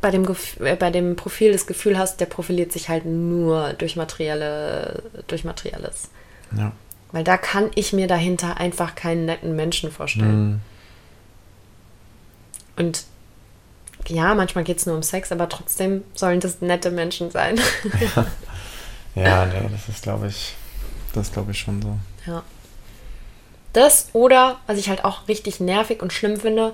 bei 0.00 0.12
dem, 0.12 0.24
äh, 0.60 0.76
bei 0.76 0.90
dem 0.92 1.16
Profil 1.16 1.50
das 1.50 1.66
Gefühl 1.66 1.98
hast, 1.98 2.20
der 2.20 2.26
profiliert 2.26 2.70
sich 2.70 2.88
halt 2.88 3.04
nur 3.04 3.72
durch 3.72 3.96
materielle, 3.96 5.02
durch 5.26 5.42
Materielles. 5.42 6.08
Ja. 6.56 6.70
Weil 7.10 7.24
da 7.24 7.36
kann 7.36 7.70
ich 7.74 7.92
mir 7.92 8.06
dahinter 8.06 8.58
einfach 8.58 8.94
keinen 8.94 9.26
netten 9.26 9.56
Menschen 9.56 9.90
vorstellen. 9.90 10.60
Hm. 12.76 12.84
Und 12.86 13.04
ja, 14.08 14.34
manchmal 14.34 14.64
geht 14.64 14.78
es 14.78 14.86
nur 14.86 14.96
um 14.96 15.02
Sex, 15.02 15.32
aber 15.32 15.48
trotzdem 15.48 16.04
sollen 16.14 16.40
das 16.40 16.60
nette 16.60 16.90
Menschen 16.90 17.30
sein. 17.30 17.60
Ja, 19.14 19.46
nee, 19.46 19.68
das 19.70 19.88
ist, 19.94 20.02
glaube 20.02 20.28
ich, 20.28 20.54
das 21.12 21.32
glaube 21.32 21.50
ich, 21.50 21.58
schon 21.58 21.82
so. 21.82 21.98
Ja. 22.26 22.42
Das 23.72 24.08
oder, 24.12 24.56
was 24.66 24.78
ich 24.78 24.88
halt 24.88 25.04
auch 25.04 25.28
richtig 25.28 25.60
nervig 25.60 26.02
und 26.02 26.12
schlimm 26.12 26.38
finde, 26.38 26.72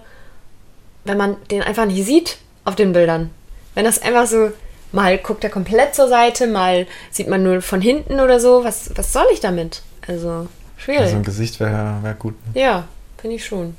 wenn 1.04 1.18
man 1.18 1.36
den 1.50 1.62
einfach 1.62 1.86
nicht 1.86 2.04
sieht 2.04 2.38
auf 2.64 2.76
den 2.76 2.92
Bildern. 2.92 3.30
Wenn 3.74 3.84
das 3.84 4.02
einfach 4.02 4.26
so, 4.26 4.52
mal 4.92 5.18
guckt 5.18 5.44
er 5.44 5.50
komplett 5.50 5.94
zur 5.94 6.08
Seite, 6.08 6.46
mal 6.46 6.86
sieht 7.10 7.28
man 7.28 7.42
nur 7.42 7.62
von 7.62 7.80
hinten 7.80 8.20
oder 8.20 8.40
so. 8.40 8.64
Was, 8.64 8.90
was 8.96 9.12
soll 9.12 9.26
ich 9.32 9.40
damit? 9.40 9.82
Also, 10.06 10.48
schwierig. 10.76 11.02
Also 11.02 11.16
ein 11.16 11.24
Gesicht 11.24 11.60
wäre 11.60 11.98
wär 12.02 12.14
gut. 12.14 12.34
ne? 12.54 12.60
ja, 12.60 12.84
finde 13.20 13.36
ich 13.36 13.44
schon. 13.44 13.76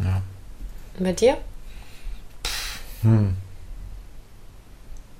Ja. 0.00 0.22
Und 0.98 1.04
bei 1.04 1.12
dir? 1.12 1.38
Hm. 3.02 3.36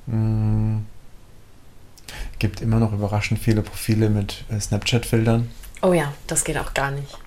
Hm. 0.06 0.86
Gibt 2.38 2.60
immer 2.60 2.78
noch 2.78 2.92
überraschend 2.92 3.40
viele 3.40 3.62
Profile 3.62 4.10
mit 4.10 4.44
äh, 4.48 4.60
Snapchat-Filtern. 4.60 5.50
Oh 5.82 5.92
ja, 5.92 6.12
das 6.26 6.44
geht 6.44 6.56
auch 6.58 6.72
gar 6.74 6.90
nicht. 6.90 7.18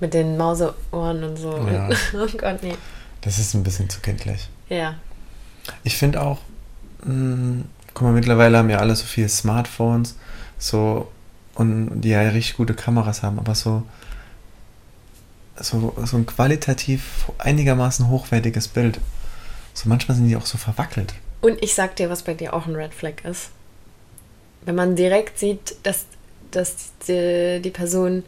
Mit 0.00 0.14
den 0.14 0.36
Mauseohren 0.36 1.24
und 1.24 1.36
so. 1.36 1.56
Ja. 1.70 1.88
Oh 2.14 2.26
Gott, 2.36 2.62
nee. 2.62 2.74
Das 3.20 3.38
ist 3.38 3.54
ein 3.54 3.62
bisschen 3.62 3.90
zu 3.90 4.00
kindlich. 4.00 4.48
Ja. 4.68 4.94
Ich 5.84 5.96
finde 5.96 6.22
auch, 6.22 6.38
mh, 7.04 7.64
guck 7.94 8.02
mal, 8.02 8.12
mittlerweile 8.12 8.58
haben 8.58 8.70
ja 8.70 8.78
alle 8.78 8.94
so 8.96 9.04
viele 9.04 9.28
Smartphones, 9.28 10.16
so, 10.58 11.10
und 11.54 12.00
die 12.00 12.10
ja 12.10 12.20
richtig 12.20 12.56
gute 12.56 12.74
Kameras 12.74 13.22
haben, 13.22 13.38
aber 13.38 13.54
so, 13.54 13.82
so, 15.58 15.94
so 16.04 16.16
ein 16.16 16.26
qualitativ 16.26 17.30
einigermaßen 17.38 18.08
hochwertiges 18.08 18.68
Bild. 18.68 19.00
So 19.78 19.88
manchmal 19.88 20.16
sind 20.16 20.26
die 20.26 20.34
auch 20.34 20.44
so 20.44 20.58
verwackelt. 20.58 21.14
Und 21.40 21.62
ich 21.62 21.72
sag 21.72 21.94
dir, 21.94 22.10
was 22.10 22.22
bei 22.22 22.34
dir 22.34 22.52
auch 22.52 22.66
ein 22.66 22.74
Red 22.74 22.92
Flag 22.92 23.22
ist. 23.22 23.50
Wenn 24.62 24.74
man 24.74 24.96
direkt 24.96 25.38
sieht, 25.38 25.76
dass, 25.84 26.06
dass 26.50 26.90
die, 27.06 27.60
die 27.62 27.70
Person 27.70 28.24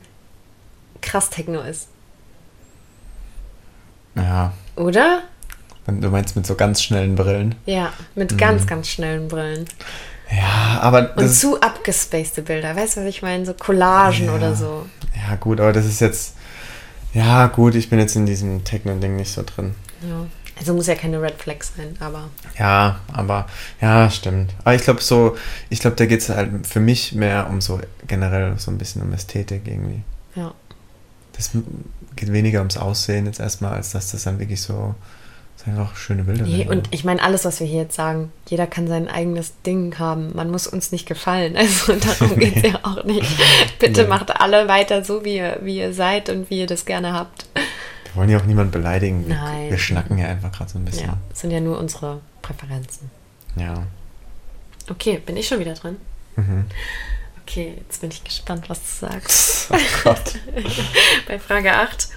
krass 1.00 1.28
Techno 1.28 1.60
ist. 1.62 1.88
Ja, 4.14 4.52
Oder? 4.76 5.22
wenn 5.86 6.00
du 6.00 6.08
meinst 6.10 6.36
mit 6.36 6.46
so 6.46 6.54
ganz 6.54 6.82
schnellen 6.82 7.16
Brillen. 7.16 7.56
Ja, 7.66 7.92
mit 8.14 8.38
ganz, 8.38 8.64
ganz 8.68 8.86
schnellen 8.86 9.26
Brillen. 9.26 9.64
Ja, 10.30 10.78
aber 10.80 11.16
Und 11.16 11.28
zu 11.30 11.60
abgespacede 11.60 12.42
Bilder. 12.42 12.76
Weißt 12.76 12.96
du, 12.96 13.00
was 13.00 13.08
ich 13.08 13.22
meine? 13.22 13.44
So 13.44 13.54
Collagen 13.54 14.26
Ja. 14.26 14.34
oder 14.36 14.54
so. 14.54 14.86
ja 15.28 15.34
gut, 15.34 15.58
aber 15.58 15.72
das 15.72 15.86
ist 15.86 16.00
jetzt, 16.00 16.36
ja 17.12 17.48
gut, 17.48 17.74
ich 17.74 17.90
bin 17.90 17.98
jetzt 17.98 18.14
in 18.14 18.24
diesem 18.26 18.62
Techno-Ding 18.62 19.16
nicht 19.16 19.32
so 19.32 19.42
drin. 19.42 19.74
Ja. 20.08 20.26
Also 20.60 20.74
muss 20.74 20.86
ja 20.86 20.94
keine 20.94 21.20
Red 21.20 21.34
Flag 21.40 21.56
sein, 21.62 21.96
aber 22.00 22.28
Ja, 22.58 23.00
aber 23.12 23.46
ja, 23.80 24.08
stimmt. 24.10 24.52
Aber 24.62 24.74
ich 24.74 24.82
glaube 24.82 25.00
so, 25.00 25.36
ich 25.70 25.80
glaube, 25.80 25.96
da 25.96 26.04
geht 26.06 26.20
es 26.20 26.28
halt 26.28 26.66
für 26.66 26.80
mich 26.80 27.12
mehr 27.14 27.48
um 27.50 27.60
so 27.60 27.80
generell 28.06 28.54
so 28.58 28.70
ein 28.70 28.76
bisschen 28.78 29.00
um 29.02 29.12
Ästhetik 29.12 29.62
irgendwie. 29.66 30.02
ja. 30.36 30.52
Das 31.32 31.50
geht 32.16 32.30
weniger 32.32 32.58
ums 32.58 32.76
Aussehen 32.76 33.24
jetzt 33.24 33.40
erstmal, 33.40 33.72
als 33.72 33.92
dass 33.92 34.10
das 34.10 34.24
dann 34.24 34.38
wirklich 34.38 34.60
so, 34.60 34.94
so 35.56 35.70
einfach 35.70 35.96
schöne 35.96 36.24
Bilder 36.24 36.44
Nee, 36.44 36.58
sind. 36.58 36.68
und 36.68 36.88
ich 36.90 37.02
meine, 37.04 37.22
alles, 37.22 37.46
was 37.46 37.60
wir 37.60 37.66
hier 37.66 37.82
jetzt 37.82 37.96
sagen, 37.96 38.30
jeder 38.46 38.66
kann 38.66 38.86
sein 38.88 39.08
eigenes 39.08 39.54
Ding 39.64 39.98
haben. 39.98 40.32
Man 40.34 40.50
muss 40.50 40.66
uns 40.66 40.92
nicht 40.92 41.06
gefallen. 41.06 41.56
Also 41.56 41.94
darum 41.94 42.38
geht 42.38 42.56
es 42.56 42.70
ja 42.72 42.80
auch 42.82 43.04
nicht. 43.04 43.26
Bitte 43.78 44.02
Nee. 44.02 44.08
macht 44.08 44.38
alle 44.38 44.68
weiter 44.68 45.02
so, 45.02 45.24
wie 45.24 45.36
ihr, 45.36 45.58
wie 45.62 45.78
ihr 45.78 45.94
seid 45.94 46.28
und 46.28 46.50
wie 46.50 46.58
ihr 46.60 46.66
das 46.66 46.84
gerne 46.84 47.14
habt. 47.14 47.46
Wir 48.12 48.16
wollen 48.20 48.30
ja 48.30 48.38
auch 48.38 48.44
niemanden 48.44 48.72
beleidigen. 48.72 49.26
Wir, 49.28 49.34
Nein. 49.36 49.70
wir 49.70 49.78
schnacken 49.78 50.18
ja 50.18 50.26
einfach 50.28 50.52
gerade 50.52 50.70
so 50.70 50.78
ein 50.78 50.84
bisschen. 50.84 51.06
Ja, 51.08 51.16
das 51.28 51.40
sind 51.40 51.50
ja 51.50 51.60
nur 51.60 51.78
unsere 51.78 52.20
Präferenzen. 52.42 53.10
Ja. 53.56 53.74
Okay, 54.88 55.20
bin 55.24 55.36
ich 55.36 55.46
schon 55.46 55.60
wieder 55.60 55.74
dran? 55.74 55.96
Mhm. 56.36 56.64
Okay, 57.42 57.74
jetzt 57.78 58.00
bin 58.00 58.10
ich 58.10 58.22
gespannt, 58.24 58.68
was 58.68 58.78
du 58.80 59.06
sagst. 59.06 59.68
Oh 59.72 59.76
Gott. 60.04 60.34
Bei 61.28 61.38
Frage 61.38 61.72
8. 61.74 62.08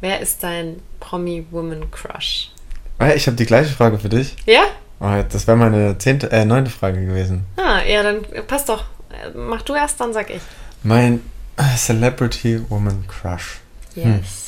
Wer 0.00 0.20
ist 0.20 0.42
dein 0.42 0.76
Promi-Woman-Crush? 1.00 2.50
Ah, 2.98 3.10
Ich 3.10 3.26
habe 3.26 3.36
die 3.36 3.46
gleiche 3.46 3.74
Frage 3.74 3.98
für 3.98 4.08
dich. 4.08 4.36
Ja? 4.46 4.64
Oh, 5.00 5.22
das 5.28 5.46
wäre 5.46 5.56
meine 5.56 5.96
zehnte, 5.98 6.30
äh, 6.32 6.44
neunte 6.44 6.70
Frage 6.70 7.04
gewesen. 7.04 7.44
Ah, 7.56 7.80
ja, 7.82 8.02
dann 8.02 8.22
passt 8.46 8.68
doch. 8.68 8.84
Äh, 9.10 9.30
Mach 9.36 9.62
du 9.62 9.74
erst, 9.74 10.00
dann 10.00 10.12
sag 10.12 10.30
ich. 10.30 10.42
Mein 10.82 11.20
äh, 11.56 11.76
Celebrity 11.76 12.60
Woman 12.70 13.06
Crush. 13.06 13.60
Yes. 13.94 14.47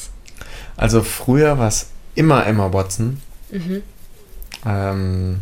Also 0.81 1.03
früher 1.03 1.59
war 1.59 1.69
es 1.69 1.89
immer 2.15 2.47
Emma 2.47 2.73
Watson. 2.73 3.21
Mhm. 3.51 3.83
Ähm, 4.65 5.41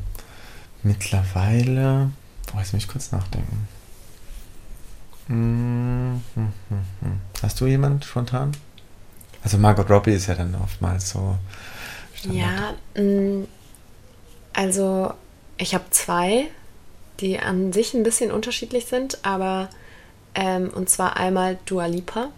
mittlerweile. 0.82 2.10
Boah, 2.50 2.58
jetzt 2.58 2.72
muss 2.72 2.82
ich 2.82 2.88
kurz 2.88 3.12
nachdenken. 3.12 3.68
Hm, 5.28 6.22
hm, 6.34 6.52
hm, 6.70 6.78
hm. 7.00 7.20
Hast 7.40 7.60
du 7.60 7.66
jemand 7.66 8.04
spontan? 8.04 8.50
Also 9.44 9.58
Margot 9.58 9.88
Robbie 9.88 10.14
ist 10.14 10.26
ja 10.26 10.34
dann 10.34 10.56
oftmals 10.56 11.10
so. 11.10 11.38
Standard. 12.16 12.74
Ja, 12.96 13.00
mh, 13.00 13.46
Also, 14.54 15.14
ich 15.56 15.72
habe 15.72 15.84
zwei, 15.90 16.46
die 17.20 17.38
an 17.38 17.72
sich 17.72 17.94
ein 17.94 18.02
bisschen 18.02 18.32
unterschiedlich 18.32 18.86
sind, 18.86 19.18
aber 19.24 19.68
ähm, 20.34 20.70
und 20.74 20.90
zwar 20.90 21.16
einmal 21.16 21.58
Dua 21.64 21.86
Lipa. 21.86 22.30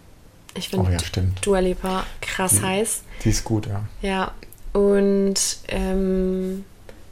Ich 0.55 0.69
finde 0.69 0.87
Oh 0.87 0.91
ja, 0.91 0.99
stimmt. 0.99 1.45
Dua 1.45 1.59
Lipa 1.59 2.05
krass 2.19 2.61
heiß. 2.61 3.03
Die 3.23 3.29
ist 3.29 3.43
gut, 3.43 3.67
ja. 3.67 3.83
Ja. 4.01 4.31
Und 4.73 5.57
ähm, 5.67 6.65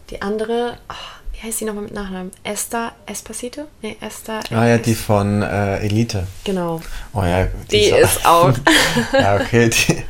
die 0.10 0.21
andere, 0.21 0.78
oh, 0.89 0.93
wie 1.34 1.47
heißt 1.47 1.62
die 1.62 1.65
nochmal 1.65 1.84
mit 1.84 1.93
Nachnamen? 1.93 2.32
Esther 2.43 2.93
Espacito? 3.06 3.65
Nee, 3.82 3.97
Esther. 4.02 4.41
Ah 4.52 4.65
ja, 4.65 4.78
die 4.78 4.95
von 4.95 5.41
äh, 5.41 5.78
Elite. 5.80 6.28
Genau. 6.43 6.82
Oh 7.13 7.23
ja, 7.23 7.47
Die 7.71 7.86
ist 7.86 8.25
auch. 8.25 8.54
ja, 9.13 9.36
okay, 9.36 9.69
die, 9.69 10.04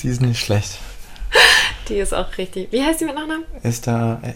die 0.00 0.08
ist 0.08 0.20
nicht 0.20 0.40
schlecht. 0.40 0.78
Die 1.88 1.98
ist 1.98 2.12
auch 2.12 2.36
richtig. 2.36 2.70
Wie 2.70 2.82
heißt 2.82 3.00
die 3.00 3.04
mit 3.06 3.14
Nachnamen? 3.14 3.44
Da 3.82 4.20
äh, 4.22 4.34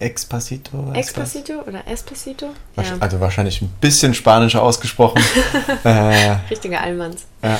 Expacito? 0.00 0.92
Expacito 0.94 1.54
oder 1.66 1.86
Espacito? 1.86 2.50
Ja. 2.76 2.84
Also 3.00 3.18
wahrscheinlich 3.18 3.60
ein 3.62 3.68
bisschen 3.80 4.14
spanischer 4.14 4.62
ausgesprochen. 4.62 5.20
äh, 5.84 6.36
Richtiger 6.50 6.80
Allmanns. 6.80 7.26
ja. 7.42 7.58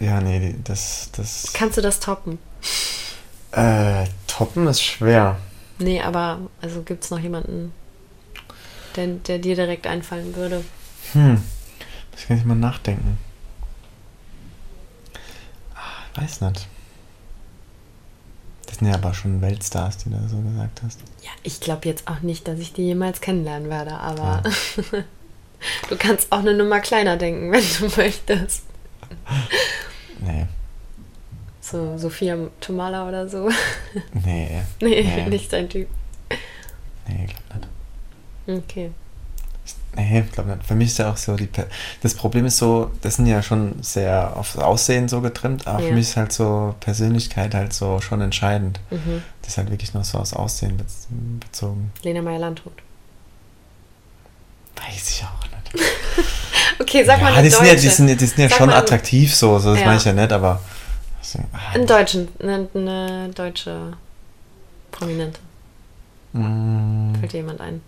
ja, 0.00 0.20
nee, 0.20 0.56
das, 0.64 1.10
das 1.16 1.52
Kannst 1.52 1.76
du 1.76 1.80
das 1.82 2.00
toppen? 2.00 2.38
äh, 3.52 4.06
toppen 4.26 4.66
ist 4.66 4.82
schwer. 4.82 5.38
Nee, 5.78 6.00
aber 6.00 6.40
also 6.60 6.82
gibt 6.82 7.04
es 7.04 7.10
noch 7.10 7.18
jemanden, 7.20 7.72
der, 8.96 9.06
der 9.06 9.38
dir 9.38 9.54
direkt 9.54 9.86
einfallen 9.86 10.34
würde? 10.34 10.64
Hm, 11.12 11.42
das 12.12 12.26
kann 12.26 12.38
ich 12.38 12.44
mal 12.44 12.54
nachdenken. 12.56 13.18
Ich 16.14 16.22
weiß 16.22 16.40
nicht. 16.42 16.66
Das 18.72 18.78
sind 18.78 18.88
ja 18.88 18.94
aber 18.94 19.12
schon 19.12 19.42
Weltstars, 19.42 19.98
die 19.98 20.08
du 20.08 20.16
so 20.30 20.38
gesagt 20.38 20.80
hast. 20.82 20.98
Ja, 21.22 21.28
ich 21.42 21.60
glaube 21.60 21.86
jetzt 21.86 22.08
auch 22.08 22.20
nicht, 22.22 22.48
dass 22.48 22.58
ich 22.58 22.72
die 22.72 22.80
jemals 22.86 23.20
kennenlernen 23.20 23.68
werde, 23.68 23.92
aber 23.98 24.42
du 25.90 25.96
kannst 25.98 26.32
auch 26.32 26.38
eine 26.38 26.54
Nummer 26.54 26.80
kleiner 26.80 27.18
denken, 27.18 27.52
wenn 27.52 27.62
du 27.62 27.94
möchtest. 28.00 28.62
Nee, 30.20 30.46
So 31.60 31.98
Sophia 31.98 32.38
Tomala 32.60 33.06
oder 33.06 33.28
so. 33.28 33.50
nee. 34.24 34.62
nee, 34.80 35.02
nee, 35.02 35.28
nicht 35.28 35.52
dein 35.52 35.68
Typ. 35.68 35.88
Nee, 37.06 37.26
ich 37.26 37.34
glaube 37.36 37.66
nicht. 38.46 38.64
Okay. 38.64 38.90
Nee, 39.94 40.20
ich 40.26 40.32
glaube 40.32 40.50
nicht. 40.50 40.64
Für 40.64 40.74
mich 40.74 40.88
ist 40.88 40.98
ja 40.98 41.10
auch 41.10 41.16
so 41.18 41.36
die. 41.36 41.46
Per 41.46 41.66
das 42.02 42.14
Problem 42.14 42.46
ist 42.46 42.56
so, 42.56 42.90
das 43.02 43.16
sind 43.16 43.26
ja 43.26 43.42
schon 43.42 43.82
sehr 43.82 44.34
aufs 44.36 44.56
Aussehen 44.56 45.06
so 45.08 45.20
getrimmt, 45.20 45.66
aber 45.66 45.80
Ja. 45.82 45.88
für 45.88 45.94
mich 45.94 46.08
ist 46.08 46.16
halt 46.16 46.32
so 46.32 46.74
Persönlichkeit 46.80 47.54
halt 47.54 47.74
so 47.74 48.00
schon 48.00 48.20
entscheidend. 48.22 48.80
Mhm. 48.90 49.22
Das 49.42 49.50
ist 49.50 49.58
halt 49.58 49.70
wirklich 49.70 49.92
nur 49.92 50.02
so 50.04 50.18
aufs 50.18 50.32
Aussehen 50.32 50.78
bez 50.78 51.08
bezogen. 51.40 51.92
Lena 52.02 52.22
Meyer-Landrut. 52.22 52.72
Weiß 54.76 55.10
ich 55.10 55.24
auch 55.24 55.44
nicht. 55.74 55.84
Okay, 56.78 57.04
sag 57.04 57.18
ja, 57.18 57.24
mal 57.24 57.32
eine 57.34 57.42
die 57.42 57.50
sind 57.50 57.64
ja, 57.66 57.72
Deutsche. 57.72 57.82
die 57.82 57.88
sind, 57.88 58.08
ja- 58.08 58.14
die 58.14 58.26
sind 58.26 58.38
ja 58.38 58.48
Sag 58.48 58.58
schon 58.58 58.68
mal 58.68 58.76
attraktiv 58.76 59.34
so, 59.36 59.58
so 59.58 59.70
das 59.72 59.80
Ja. 59.80 59.86
meine 59.86 59.98
ich 59.98 60.04
ja 60.04 60.12
nicht, 60.12 60.32
aber. 60.32 60.60
so, 61.20 61.38
ah, 61.52 61.74
Einen 61.74 61.86
Deutschen, 61.86 62.28
eine, 62.40 62.66
eine 62.74 63.28
deutsche 63.34 63.92
Prominente. 64.90 65.38
mm, 66.32 67.14
Fällt 67.20 67.32
dir 67.32 67.36
jemand 67.38 67.60
ein? 67.60 67.82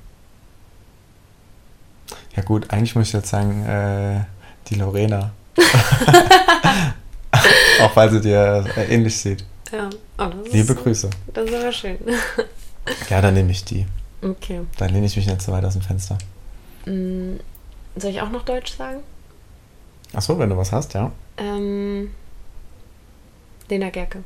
Ja, 2.37 2.43
gut, 2.43 2.71
eigentlich 2.71 2.95
muss 2.95 3.09
ich 3.09 3.13
jetzt 3.13 3.29
sagen, 3.29 3.65
äh, 3.67 4.25
die 4.69 4.75
Lorena. 4.77 5.33
auch 7.81 7.95
weil 7.97 8.11
sie 8.11 8.21
dir 8.21 8.65
äh, 8.77 8.95
ähnlich 8.95 9.17
sieht. 9.17 9.45
Ja. 9.73 9.91
Oh, 10.19 10.31
das 10.45 10.53
Liebe 10.53 10.73
ist, 10.73 10.83
Grüße. 10.83 11.11
Das 11.33 11.49
ist 11.49 11.55
aber 11.55 11.73
schön. 11.73 11.99
Ja, 13.09 13.23
dann 13.23 13.33
nehme 13.33 13.51
ich 13.51 13.65
die. 13.65 13.87
Okay. 14.21 14.61
Dann 14.77 14.91
lehne 14.91 15.07
ich 15.07 15.17
mich 15.17 15.27
nicht 15.27 15.41
so 15.41 15.53
weit 15.53 15.65
aus 15.65 15.73
dem 15.73 15.81
Fenster. 15.81 16.19
Mm, 16.85 17.37
Soll 17.97 18.11
ich 18.11 18.21
auch 18.21 18.29
noch 18.29 18.45
Deutsch 18.45 18.77
sagen? 18.77 19.01
Ach 20.13 20.21
so, 20.21 20.39
wenn 20.39 20.51
du 20.51 20.57
was 20.59 20.71
hast, 20.71 20.93
ja. 20.93 21.11
Ähm, 21.39 22.11
Lena 23.71 23.89
Gerke. 23.89 24.23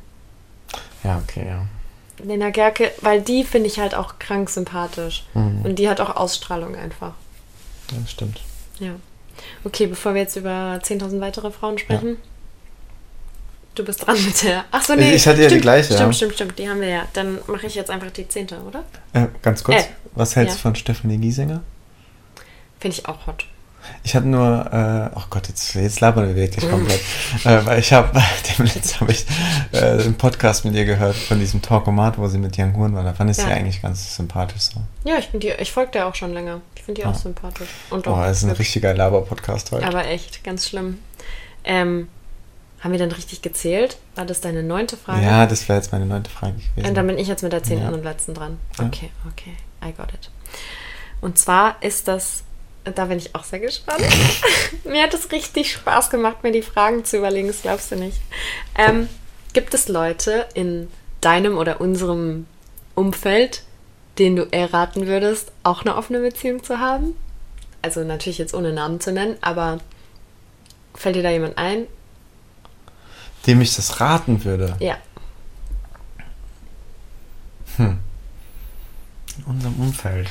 Ja, 1.05 1.21
okay, 1.23 1.47
ja. 1.47 1.65
Lena 2.23 2.49
Gerke, 2.49 2.91
weil 3.01 3.21
die 3.21 3.43
finde 3.45 3.67
ich 3.67 3.79
halt 3.79 3.95
auch 3.95 4.19
krank 4.19 4.49
sympathisch. 4.49 5.25
Mhm. 5.33 5.61
Und 5.63 5.79
die 5.79 5.87
hat 5.87 6.01
auch 6.01 6.15
Ausstrahlung 6.15 6.75
einfach. 6.75 7.13
Ja, 7.91 7.97
stimmt. 8.07 8.41
Ja. 8.79 8.91
Okay, 9.63 9.87
bevor 9.87 10.13
wir 10.13 10.21
jetzt 10.21 10.35
über 10.35 10.79
10.000 10.83 11.19
weitere 11.21 11.51
Frauen 11.51 11.77
sprechen. 11.77 12.17
Du 13.75 13.85
bist 13.85 14.05
dran 14.05 14.17
mit 14.25 14.43
der. 14.43 14.65
Achso, 14.71 14.95
nee. 14.95 15.13
Ich 15.13 15.25
hatte 15.27 15.37
ja 15.41 15.43
die 15.47 15.51
stimmt, 15.51 15.61
gleiche, 15.61 15.93
Stimmt, 15.93 15.99
ja. 15.99 16.13
stimmt, 16.13 16.33
stimmt. 16.33 16.59
Die 16.59 16.69
haben 16.69 16.81
wir 16.81 16.89
ja. 16.89 17.07
Dann 17.13 17.39
mache 17.47 17.67
ich 17.67 17.75
jetzt 17.75 17.89
einfach 17.89 18.11
die 18.11 18.27
zehnte, 18.27 18.59
oder? 18.61 18.83
Äh, 19.13 19.27
ganz 19.41 19.63
kurz, 19.63 19.83
Äh, 19.83 19.87
was 20.15 20.35
hältst 20.35 20.55
du 20.55 20.57
ja. 20.57 20.61
von 20.63 20.75
Stefanie 20.75 21.17
Giesinger? 21.17 21.61
Finde 22.79 22.97
ich 22.97 23.05
auch 23.07 23.27
hot. 23.27 23.45
Ich 24.03 24.15
hatte 24.15 24.27
nur, 24.27 24.65
äh, 24.71 25.17
oh 25.17 25.23
Gott, 25.29 25.47
jetzt, 25.49 25.73
jetzt 25.75 25.99
labern 25.99 26.27
wir 26.27 26.35
wirklich 26.35 26.69
komplett. 26.69 26.99
äh, 27.45 27.65
weil 27.65 27.79
ich 27.79 27.91
habe, 27.93 28.09
demnächst 28.57 28.99
habe 29.01 29.11
ich 29.11 29.25
äh, 29.71 29.77
einen 30.01 30.15
Podcast 30.15 30.65
mit 30.65 30.73
ihr 30.75 30.85
gehört 30.85 31.15
von 31.15 31.39
diesem 31.39 31.61
Talkomat, 31.61 32.17
wo 32.17 32.27
sie 32.27 32.37
mit 32.37 32.57
Young 32.57 32.75
Huren 32.75 32.95
war. 32.95 33.03
Da 33.03 33.13
fand 33.13 33.29
ich 33.29 33.37
sie 33.37 33.43
Ja. 33.43 33.49
eigentlich 33.55 33.81
ganz 33.81 34.15
sympathisch 34.15 34.61
so. 34.61 34.81
Ja, 35.03 35.17
ich, 35.17 35.29
die- 35.33 35.49
ich 35.59 35.71
folge 35.71 35.91
der 35.91 36.07
auch 36.07 36.15
schon 36.15 36.33
länger. 36.33 36.61
Ich 36.75 36.83
finde 36.83 37.01
die 37.01 37.05
auch 37.07 37.13
Ja. 37.13 37.19
sympathisch. 37.19 37.69
Und 37.89 38.07
Oh, 38.07 38.11
auch 38.11 38.21
das 38.21 38.37
ist 38.39 38.43
ein 38.45 38.51
richtiger 38.51 38.93
Laber-Podcast 38.93 39.71
heute. 39.71 39.85
Aber 39.85 40.05
echt, 40.05 40.43
ganz 40.43 40.67
schlimm. 40.67 40.99
Ähm, 41.63 42.07
haben 42.81 42.91
wir 42.93 42.99
dann 42.99 43.11
richtig 43.11 43.41
gezählt? 43.41 43.97
War 44.15 44.25
das 44.25 44.39
deine 44.39 44.63
neunte 44.63 44.95
Frage? 44.95 45.21
ja, 45.23 45.45
das 45.45 45.67
wäre 45.67 45.77
jetzt 45.77 45.91
meine 45.91 46.05
neunte 46.05 46.29
Frage 46.31 46.53
gewesen. 46.53 46.87
Und 46.87 46.95
dann 46.95 47.05
bin 47.07 47.17
ich 47.17 47.27
jetzt 47.27 47.43
mit 47.43 47.51
der 47.51 47.61
zehnten 47.63 47.83
Ja. 47.85 47.91
und 47.91 48.03
letzten 48.03 48.33
dran. 48.33 48.57
Ja. 48.79 48.85
Okay, 48.85 49.09
okay, 49.29 49.53
I 49.85 49.91
got 49.91 50.13
it. 50.13 50.31
Und 51.21 51.37
zwar 51.37 51.75
ist 51.83 52.07
das, 52.07 52.43
da 52.97 53.05
bin 53.05 53.17
ich 53.17 53.35
auch 53.35 53.43
sehr 53.43 53.59
gespannt. 53.59 54.03
mir 54.83 55.03
hat 55.03 55.13
es 55.13 55.31
richtig 55.31 55.71
Spaß 55.71 56.09
gemacht, 56.09 56.43
mir 56.43 56.51
die 56.51 56.61
Fragen 56.61 57.05
zu 57.05 57.17
überlegen, 57.17 57.47
das 57.47 57.61
glaubst 57.61 57.91
du 57.91 57.95
nicht. 57.95 58.19
Ähm, 58.77 59.09
gibt 59.53 59.73
es 59.73 59.87
Leute 59.87 60.47
in 60.53 60.89
deinem 61.21 61.57
oder 61.57 61.81
unserem 61.81 62.45
Umfeld, 62.95 63.63
denen 64.17 64.35
du 64.35 64.47
erraten 64.51 65.07
würdest, 65.07 65.51
auch 65.63 65.81
eine 65.81 65.95
offene 65.95 66.19
Beziehung 66.19 66.63
zu 66.63 66.79
haben? 66.79 67.15
Also 67.81 68.03
natürlich 68.03 68.37
jetzt 68.37 68.53
ohne 68.53 68.73
Namen 68.73 68.99
zu 68.99 69.11
nennen, 69.11 69.37
aber 69.41 69.79
fällt 70.95 71.15
dir 71.15 71.23
da 71.23 71.29
jemand 71.29 71.57
ein? 71.57 71.87
Dem 73.47 73.61
ich 73.61 73.75
das 73.75 74.01
raten 74.01 74.43
würde. 74.43 74.75
Ja. 74.79 74.97
In 77.77 77.97
unserem 79.45 79.79
Umfeld. 79.79 80.29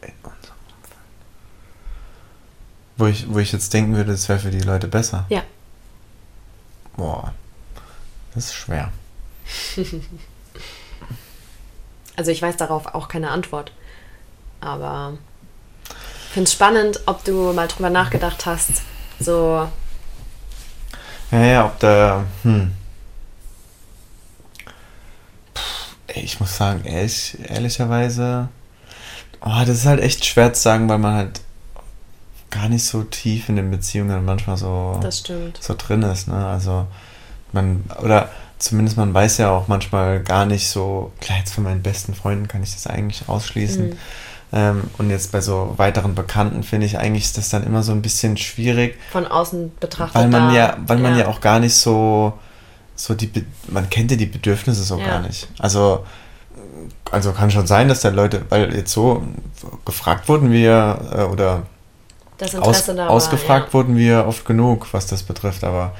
In 0.00 0.08
unserem 0.22 0.56
Umfeld. 0.78 1.02
Wo 3.00 3.06
ich, 3.06 3.32
wo 3.32 3.38
ich 3.38 3.50
jetzt 3.50 3.72
denken 3.72 3.96
würde, 3.96 4.12
das 4.12 4.28
wäre 4.28 4.38
für 4.38 4.50
die 4.50 4.60
Leute 4.60 4.86
besser. 4.86 5.24
Ja. 5.30 5.42
Boah. 6.98 7.32
Das 8.34 8.44
ist 8.46 8.54
schwer. 8.54 8.92
Also 12.16 12.32
ich 12.32 12.42
weiß 12.42 12.58
darauf 12.58 12.94
auch 12.94 13.08
keine 13.08 13.30
Antwort. 13.30 13.72
Aber 14.60 15.16
ich 15.88 16.34
finde 16.34 16.44
es 16.48 16.52
spannend, 16.52 17.00
ob 17.06 17.24
du 17.24 17.54
mal 17.54 17.66
drüber 17.66 17.88
nachgedacht 17.88 18.44
hast. 18.44 18.82
So, 19.18 19.66
Ja, 21.30 21.42
ja, 21.42 21.64
ob 21.64 21.78
da. 21.78 22.24
Hm. 22.42 22.72
Puh, 25.54 25.62
ich 26.14 26.38
muss 26.40 26.54
sagen, 26.54 26.84
ehrlich, 26.84 27.38
ehrlicherweise. 27.42 28.48
Oh, 29.40 29.60
das 29.60 29.70
ist 29.78 29.86
halt 29.86 30.02
echt 30.02 30.26
schwer 30.26 30.52
zu 30.52 30.60
sagen, 30.60 30.90
weil 30.90 30.98
man 30.98 31.14
halt 31.14 31.40
gar 32.50 32.68
nicht 32.68 32.84
so 32.84 33.02
tief 33.04 33.48
in 33.48 33.56
den 33.56 33.70
Beziehungen 33.70 34.24
manchmal 34.24 34.56
so. 34.56 34.98
so 35.60 35.74
drin 35.76 36.02
ist, 36.02 36.28
ne? 36.28 36.46
Also 36.46 36.86
man, 37.52 37.84
oder 38.02 38.28
zumindest 38.58 38.96
man 38.96 39.12
weiß 39.14 39.38
ja 39.38 39.50
auch 39.50 39.68
manchmal 39.68 40.20
gar 40.22 40.46
nicht 40.46 40.68
so, 40.68 41.12
klar, 41.20 41.38
jetzt 41.38 41.54
von 41.54 41.64
meinen 41.64 41.82
besten 41.82 42.14
Freunden 42.14 42.48
kann 42.48 42.62
ich 42.62 42.72
das 42.74 42.86
eigentlich 42.86 43.28
ausschließen. 43.28 43.90
Mhm. 43.90 43.96
Ähm, 44.52 44.82
und 44.98 45.10
jetzt 45.10 45.30
bei 45.30 45.40
so 45.40 45.74
weiteren 45.76 46.14
Bekannten 46.14 46.64
finde 46.64 46.86
ich 46.86 46.98
eigentlich 46.98 47.24
ist 47.24 47.38
das 47.38 47.50
dann 47.50 47.62
immer 47.64 47.82
so 47.84 47.92
ein 47.92 48.02
bisschen 48.02 48.36
schwierig, 48.36 48.98
Von 49.12 49.26
außen 49.26 49.72
betrachtet. 49.78 50.14
weil 50.16 50.28
man 50.28 50.48
da, 50.48 50.54
ja, 50.54 50.76
weil 50.86 50.98
man 50.98 51.16
ja 51.16 51.28
auch 51.28 51.40
gar 51.40 51.60
nicht 51.60 51.74
so, 51.76 52.32
so 52.96 53.14
die, 53.14 53.30
man 53.68 53.88
kennt 53.90 54.10
ja 54.10 54.16
die 54.16 54.26
Bedürfnisse 54.26 54.82
so 54.82 54.98
Ja. 54.98 55.06
gar 55.06 55.20
nicht. 55.20 55.48
Also, 55.60 56.04
also 57.12 57.32
kann 57.32 57.50
schon 57.50 57.66
sein, 57.68 57.88
dass 57.88 58.00
da 58.00 58.08
Leute, 58.08 58.42
weil 58.48 58.74
jetzt 58.74 58.92
so 58.92 59.22
gefragt 59.84 60.28
wurden 60.28 60.50
wir 60.50 60.98
äh, 61.16 61.22
oder 61.22 61.62
das 62.40 62.54
aus, 62.54 62.66
Interesse 62.66 62.94
da 62.94 63.06
war, 63.06 63.10
ausgefragt 63.10 63.68
ja. 63.68 63.74
wurden 63.74 63.96
wir 63.96 64.26
oft 64.26 64.44
genug, 64.44 64.92
was 64.92 65.06
das 65.06 65.22
betrifft, 65.22 65.64
aber 65.64 65.94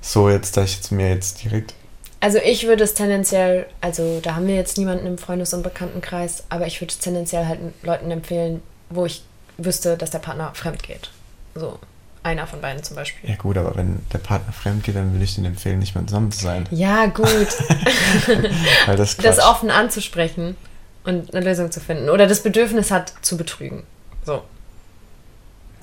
so 0.00 0.28
jetzt, 0.28 0.56
dass 0.56 0.70
ich 0.70 0.76
jetzt 0.76 0.92
mir 0.92 1.08
jetzt 1.08 1.42
direkt. 1.42 1.74
Also 2.20 2.38
ich 2.38 2.66
würde 2.66 2.82
es 2.82 2.94
tendenziell, 2.94 3.66
also 3.80 4.20
da 4.20 4.34
haben 4.34 4.46
wir 4.46 4.56
jetzt 4.56 4.76
niemanden 4.76 5.06
im 5.06 5.18
Freundes- 5.18 5.54
und 5.54 5.62
Bekanntenkreis, 5.62 6.44
aber 6.48 6.66
ich 6.66 6.80
würde 6.80 6.92
es 6.92 6.98
tendenziell 6.98 7.46
halt 7.46 7.60
Leuten 7.82 8.10
empfehlen, 8.10 8.60
wo 8.90 9.06
ich 9.06 9.22
wüsste, 9.56 9.96
dass 9.96 10.10
der 10.10 10.18
Partner 10.18 10.50
fremd 10.54 10.82
geht. 10.82 11.10
So. 11.54 11.78
Einer 12.24 12.48
von 12.48 12.60
beiden 12.60 12.82
zum 12.82 12.96
Beispiel. 12.96 13.30
Ja 13.30 13.36
gut, 13.36 13.56
aber 13.56 13.76
wenn 13.76 14.00
der 14.12 14.18
Partner 14.18 14.52
fremd 14.52 14.82
geht, 14.82 14.96
dann 14.96 15.12
würde 15.12 15.24
ich 15.24 15.36
den 15.36 15.44
empfehlen, 15.44 15.78
nicht 15.78 15.94
mehr 15.94 16.04
zusammen 16.06 16.32
zu 16.32 16.42
sein. 16.42 16.66
Ja, 16.72 17.06
gut. 17.06 17.28
Weil 18.86 18.96
das, 18.96 19.16
das 19.16 19.38
offen 19.38 19.70
anzusprechen 19.70 20.56
und 21.04 21.32
eine 21.32 21.44
Lösung 21.44 21.70
zu 21.70 21.80
finden. 21.80 22.10
Oder 22.10 22.26
das 22.26 22.42
Bedürfnis 22.42 22.90
hat, 22.90 23.12
zu 23.22 23.36
betrügen. 23.36 23.84
So. 24.24 24.42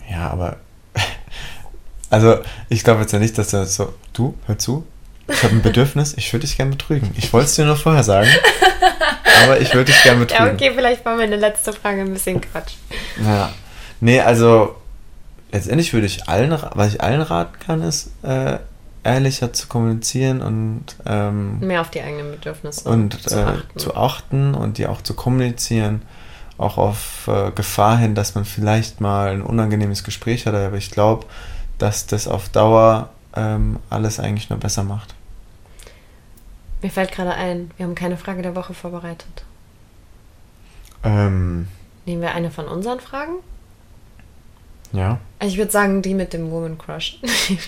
Ja, 0.10 0.30
aber. 0.30 0.58
Also, 2.12 2.38
ich 2.70 2.84
glaube 2.84 3.02
jetzt 3.02 3.12
ja 3.12 3.20
nicht, 3.20 3.38
dass 3.38 3.52
er 3.52 3.66
so. 3.66 3.94
Du, 4.14 4.36
hör 4.46 4.58
zu. 4.58 4.86
Ich 5.28 5.44
habe 5.44 5.56
ein 5.56 5.64
Bedürfnis, 5.64 6.14
ich 6.16 6.32
würde 6.32 6.46
dich 6.46 6.56
gerne 6.56 6.72
betrügen. 6.72 7.12
Ich 7.18 7.34
wollte 7.34 7.48
es 7.48 7.56
dir 7.56 7.66
nur 7.66 7.76
vorher 7.76 8.04
sagen. 8.04 8.30
aber 9.44 9.60
ich 9.60 9.74
würde 9.74 9.92
dich 9.92 10.02
gerne 10.04 10.20
betrügen. 10.20 10.46
Ja, 10.46 10.54
okay, 10.54 10.72
vielleicht 10.76 11.04
war 11.04 11.18
meine 11.18 11.36
letzte 11.36 11.74
Frage 11.74 12.02
ein 12.02 12.14
bisschen 12.14 12.42
Quatsch. 12.42 12.74
Ja. 13.24 13.52
Nee, 14.02 14.22
also 14.22 14.76
letztendlich 15.52 15.94
würde 15.94 16.06
ich 16.06 16.30
allen, 16.30 16.56
was 16.74 16.94
ich 16.94 17.02
allen 17.02 17.22
raten 17.22 17.58
kann, 17.60 17.82
ist 17.82 18.12
äh, 18.24 18.60
ehrlicher 19.04 19.54
zu 19.54 19.68
kommunizieren 19.68 20.42
und, 20.42 20.84
ähm, 21.06 21.60
Mehr 21.60 21.82
auf 21.82 21.90
die 21.90 22.02
eigenen 22.02 22.32
Bedürfnisse 22.32 22.90
und 22.90 23.30
zu 23.30 23.40
äh, 23.40 23.44
achten. 23.44 23.80
zu 23.80 23.96
achten 23.96 24.56
und 24.56 24.78
die 24.78 24.88
auch 24.88 25.02
zu 25.02 25.14
kommunizieren. 25.14 26.02
Auch 26.58 26.78
auf 26.78 27.28
äh, 27.28 27.52
Gefahr 27.52 27.98
hin, 27.98 28.16
dass 28.16 28.36
man 28.36 28.46
vielleicht 28.46 29.02
mal 29.02 29.30
ein 29.30 29.42
unangenehmes 29.42 30.04
Gespräch 30.04 30.46
hat, 30.46 30.56
aber 30.56 30.78
ich 30.78 30.92
glaube, 30.92 31.26
dass 31.78 32.08
das 32.08 32.28
auf 32.28 32.48
Dauer 32.50 33.10
ähm, 33.36 33.80
alles 33.90 34.20
eigentlich 34.20 34.50
nur 34.50 34.60
besser 34.60 34.84
macht. 34.84 35.14
Mir 36.82 36.90
fällt 36.90 37.12
gerade 37.12 37.34
ein, 37.34 37.72
wir 37.78 37.86
haben 37.86 37.96
keine 37.96 38.18
Frage 38.18 38.42
der 38.42 38.56
Woche 38.56 38.74
vorbereitet. 38.74 39.44
Ähm, 41.04 41.68
Nehmen 42.06 42.22
wir 42.22 42.34
eine 42.34 42.52
von 42.52 42.68
unseren 42.68 43.00
Fragen? 43.00 43.34
ja. 44.94 45.20
Also 45.40 45.54
ich 45.54 45.58
würde 45.58 45.72
sagen, 45.72 46.02
die 46.02 46.14
mit 46.14 46.32
dem 46.34 46.52
Woman 46.52 46.78
Crush. 46.78 47.20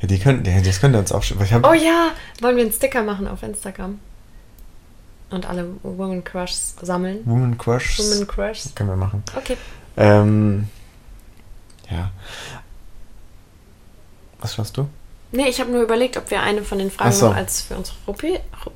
Ja, 0.00 0.06
die 0.06 0.18
können, 0.20 0.44
ja, 0.44 0.60
das 0.60 0.80
könnt 0.80 0.94
ihr 0.94 1.00
uns 1.00 1.10
auch 1.10 1.24
schon. 1.24 1.38
Oh 1.64 1.72
ja, 1.72 2.12
wollen 2.40 2.56
wir 2.56 2.62
einen 2.62 2.72
Sticker 2.72 3.02
machen 3.02 3.26
auf 3.26 3.42
Instagram? 3.42 3.98
Und 5.30 5.46
alle 5.46 5.68
Woman 5.82 6.24
Crushs 6.24 6.74
sammeln? 6.80 7.20
Woman 7.26 7.58
Crush. 7.58 7.98
Woman 7.98 8.26
Crushs? 8.26 8.74
Können 8.74 8.88
wir 8.88 8.96
machen. 8.96 9.22
Okay. 9.36 9.56
Ähm, 9.96 10.68
ja. 11.90 12.10
Was 14.40 14.54
schaust 14.54 14.76
du? 14.76 14.88
Nee, 15.32 15.48
ich 15.48 15.60
habe 15.60 15.70
nur 15.70 15.82
überlegt, 15.82 16.16
ob 16.16 16.30
wir 16.30 16.40
eine 16.40 16.62
von 16.62 16.78
den 16.78 16.90
Fragen 16.90 17.12
so. 17.12 17.28
noch 17.28 17.36
als 17.36 17.62
für 17.62 17.76
unsere 17.76 17.96
Rubri 18.06 18.38
Rub 18.64 18.74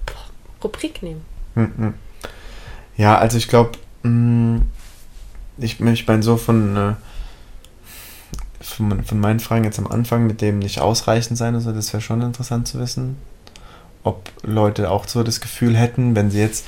Rubrik 0.63 1.03
nehmen. 1.03 1.25
Hm, 1.55 1.73
hm. 1.77 1.95
Ja, 2.97 3.17
also 3.19 3.39
ich 3.39 3.49
glaube, 3.49 3.73
ich, 5.59 5.81
ich 5.81 6.07
meine 6.07 6.23
so 6.23 6.37
von, 6.37 6.77
äh, 6.77 6.95
von, 8.61 9.03
von 9.03 9.21
meinen 9.21 9.41
Fragen 9.41 9.65
jetzt 9.65 9.79
am 9.79 9.87
Anfang 9.87 10.27
mit 10.27 10.41
dem 10.41 10.59
nicht 10.59 10.81
ausreichend 10.81 11.39
sein, 11.39 11.55
also 11.55 11.73
das 11.73 11.93
wäre 11.93 12.01
schon 12.01 12.23
interessant 12.23 12.69
zu 12.69 12.79
wissen, 12.79 13.17
ob 14.05 14.31
Leute 14.43 14.91
auch 14.91 15.07
so 15.09 15.23
das 15.23 15.41
Gefühl 15.41 15.77
hätten, 15.77 16.15
wenn 16.17 16.31
sie 16.31 16.41
jetzt 16.41 16.67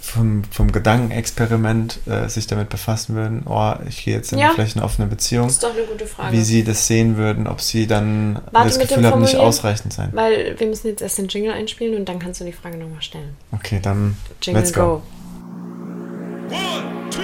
vom, 0.00 0.42
vom 0.44 0.72
Gedankenexperiment 0.72 2.00
äh, 2.06 2.28
sich 2.28 2.46
damit 2.46 2.70
befassen 2.70 3.14
würden, 3.14 3.42
oh, 3.46 3.74
ich 3.88 4.04
gehe 4.04 4.14
jetzt 4.14 4.32
in 4.32 4.38
Ja. 4.38 4.52
vielleicht 4.54 4.76
eine 4.76 4.84
offene 4.86 5.06
Beziehung, 5.06 5.46
Das 5.46 5.54
ist 5.54 5.62
doch 5.62 5.74
eine 5.74 5.82
gute 5.84 6.06
Frage. 6.06 6.34
wie 6.34 6.40
sie 6.42 6.64
das 6.64 6.86
sehen 6.86 7.16
würden, 7.18 7.46
ob 7.46 7.60
sie 7.60 7.86
dann 7.86 8.40
Warte 8.52 8.68
das 8.68 8.78
Gefühl 8.78 9.06
haben, 9.06 9.20
nicht 9.20 9.36
ausreichend 9.36 9.92
sein. 9.92 10.08
Weil 10.12 10.58
wir 10.58 10.66
müssen 10.66 10.86
jetzt 10.88 11.02
erst 11.02 11.18
den 11.18 11.28
Jingle 11.28 11.52
einspielen 11.52 11.94
und 11.98 12.08
dann 12.08 12.18
kannst 12.18 12.40
du 12.40 12.44
die 12.44 12.52
Frage 12.52 12.78
nochmal 12.78 13.02
stellen. 13.02 13.36
Okay, 13.52 13.80
dann 13.82 14.16
Jingle 14.40 14.62
let's 14.62 14.72
go. 14.72 14.80
go. 14.80 15.02
One, 16.50 17.10
two, 17.10 17.20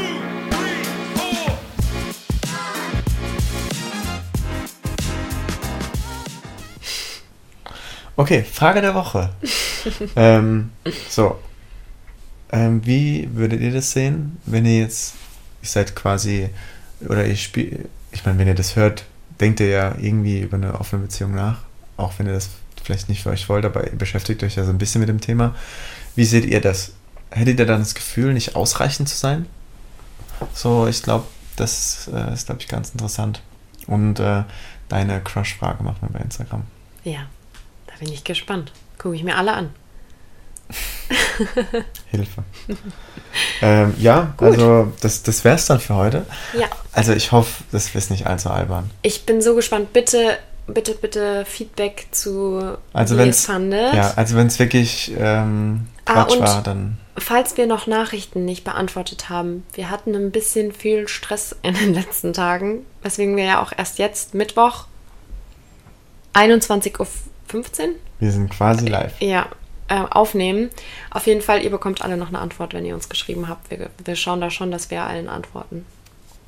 Okay, 8.17 8.45
Frage 8.45 8.81
der 8.81 8.95
Woche. 8.95 9.31
ähm, 10.17 10.71
so. 11.09 11.41
Ähm, 12.53 12.85
wie 12.87 13.29
würdet 13.35 13.61
ihr 13.61 13.73
das 13.73 13.91
sehen, 13.91 14.39
wenn 14.47 14.65
ihr 14.65 14.79
jetzt, 14.79 15.15
ihr 15.63 15.69
seid 15.69 15.97
quasi, 15.97 16.51
oder 17.09 17.27
ihr 17.27 17.37
spielt, 17.37 17.89
ich 18.13 18.25
meine, 18.25 18.39
wenn 18.39 18.47
ihr 18.47 18.55
das 18.55 18.77
hört, 18.77 19.05
denkt 19.41 19.59
ihr 19.59 19.69
ja 19.69 19.95
irgendwie 19.99 20.41
über 20.41 20.57
eine 20.57 20.79
offene 20.79 21.03
Beziehung 21.03 21.35
nach, 21.35 21.63
auch 21.97 22.13
wenn 22.19 22.27
ihr 22.27 22.33
das 22.33 22.51
vielleicht 22.85 23.09
nicht 23.09 23.23
für 23.23 23.31
euch 23.31 23.49
wollt, 23.49 23.65
aber 23.65 23.85
ihr 23.91 23.99
beschäftigt 23.99 24.43
euch 24.45 24.55
ja 24.55 24.65
so 24.65 24.71
ein 24.71 24.79
bisschen 24.79 25.01
mit 25.01 25.09
dem 25.09 25.21
Thema. 25.21 25.55
Wie 26.15 26.25
seht 26.25 26.45
ihr 26.45 26.61
das? 26.61 26.93
Hättet 27.31 27.59
ihr 27.59 27.67
dann 27.67 27.81
das 27.81 27.95
Gefühl, 27.95 28.33
nicht 28.35 28.55
ausreichend 28.55 29.09
zu 29.09 29.17
sein? 29.17 29.47
So, 30.53 30.87
ich 30.87 31.03
glaube, 31.03 31.25
das 31.57 32.09
äh, 32.13 32.33
ist, 32.33 32.47
glaube 32.47 32.61
ich, 32.61 32.69
ganz 32.69 32.91
interessant. 32.91 33.43
Und 33.87 34.21
äh, 34.21 34.45
deine 34.89 35.21
Crush-Frage 35.21 35.83
machen 35.83 35.99
wir 36.03 36.11
bei 36.11 36.21
Instagram. 36.21 36.63
Ja, 37.03 37.27
da 37.95 38.05
bin 38.05 38.13
ich 38.13 38.25
gespannt. 38.25 38.73
Gucke 38.99 39.15
ich 39.17 39.23
mir 39.25 39.37
alle 39.37 39.53
an. 39.53 39.71
Hilfe. 42.11 42.43
ähm, 43.61 43.95
ja, 43.99 44.35
also 44.39 44.93
das, 45.01 45.23
das 45.23 45.45
wäre 45.45 45.57
es 45.57 45.67
dann 45.67 45.81
für 45.81 45.95
heute. 45.95 46.25
Ja, 46.59 46.67
Also 46.93 47.13
ich 47.13 47.33
hoffe, 47.33 47.65
das 47.73 47.95
ist 47.95 48.11
nicht 48.11 48.27
allzu 48.27 48.51
albern. 48.51 48.91
ich 49.03 49.27
bin 49.27 49.43
so 49.43 49.55
gespannt. 49.55 49.93
Bitte, 49.93 50.39
bitte, 50.67 50.95
bitte 50.95 51.45
Feedback 51.45 52.07
zu 52.13 52.77
Also 52.93 53.17
wie 53.19 53.23
ihr 53.25 53.29
es 53.31 53.45
fandet. 53.47 53.95
ja, 53.95 54.13
also 54.17 54.37
wenn 54.37 54.47
es 54.47 54.59
wirklich 54.59 55.13
ähm, 55.19 55.89
Ah, 56.07 56.25
Quatsch 56.25 56.33
und- 56.33 56.41
war, 56.41 56.63
dann 56.63 56.99
Falls 57.17 57.57
wir 57.57 57.69
noch 57.69 57.87
Nachrichten 57.87 58.45
nicht 58.45 58.65
beantwortet 58.65 59.29
haben, 59.29 59.65
wir 59.75 59.89
hatten 59.89 60.17
ein 60.17 60.33
bisschen 60.33 60.73
viel 60.73 61.07
Stress 61.07 61.55
in 61.63 61.75
den 61.75 61.95
letzten 61.95 62.33
Tagen, 62.33 62.85
weswegen 63.05 63.37
wir 63.37 63.45
ja 63.45 63.63
auch 63.63 63.71
erst 63.77 64.01
jetzt, 64.01 64.35
Mittwoch, 64.35 64.87
21.15 66.35 66.99
Uhr, 66.99 67.07
wir 67.49 68.33
sind 68.33 68.51
quasi 68.51 68.87
live. 68.89 69.21
ja, 69.21 69.47
äh, 69.89 69.97
aufnehmen. 70.11 70.71
Auf 71.11 71.27
jeden 71.27 71.43
Fall, 71.43 71.63
ihr 71.63 71.71
bekommt 71.71 72.03
alle 72.03 72.17
noch 72.17 72.29
eine 72.29 72.39
Antwort, 72.39 72.73
wenn 72.75 72.85
ihr 72.85 72.95
uns 72.95 73.09
geschrieben 73.09 73.49
habt. 73.49 73.71
Wir, 73.71 73.91
wir 74.05 74.17
schauen 74.17 74.41
da 74.41 74.51
schon, 74.51 74.71
dass 74.71 74.91
wir 74.91 75.03
allen 75.05 75.29
antworten. 75.29 75.85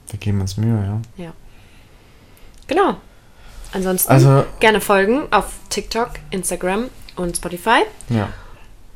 Wir 0.08 0.18
geben 0.18 0.40
uns 0.40 0.56
Mühe, 0.56 1.02
ja. 1.18 1.24
Ja. 1.24 1.32
Genau. 2.66 2.96
Ansonsten 3.72 4.10
Also- 4.10 4.44
gerne 4.60 4.80
folgen 4.80 5.30
auf 5.32 5.52
TikTok, 5.68 6.10
Instagram 6.30 6.88
und 7.16 7.36
Spotify. 7.36 7.82
Ja, 8.08 8.28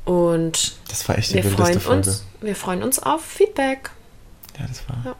Und 0.04 0.76
das 0.88 1.08
war 1.08 1.18
echt 1.18 1.30
die 1.32 1.34
wir 1.36 1.44
freuen 1.44 1.80
Folge. 1.80 2.08
uns, 2.08 2.24
wir 2.40 2.56
freuen 2.56 2.82
uns 2.82 2.98
auf 3.00 3.24
Feedback. 3.24 3.90
Ja, 4.58 4.66
das 4.66 4.88
war. 4.88 4.96
Ja. 5.04 5.14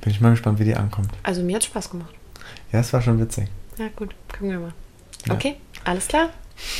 Bin 0.00 0.10
ich 0.12 0.20
mal 0.20 0.30
gespannt, 0.30 0.58
wie 0.58 0.64
die 0.64 0.74
ankommt. 0.76 1.10
Also 1.22 1.42
mir 1.42 1.56
hat 1.56 1.64
Spaß 1.64 1.90
gemacht. 1.90 2.14
Ja, 2.72 2.80
es 2.80 2.92
war 2.92 3.00
schon 3.02 3.18
witzig. 3.20 3.48
Ja, 3.78 3.88
gut, 3.96 4.14
gucken 4.30 4.50
wir 4.50 4.58
mal. 4.60 4.72
Ja. 5.26 5.34
Okay, 5.34 5.56
alles 5.84 6.08
klar. 6.08 6.30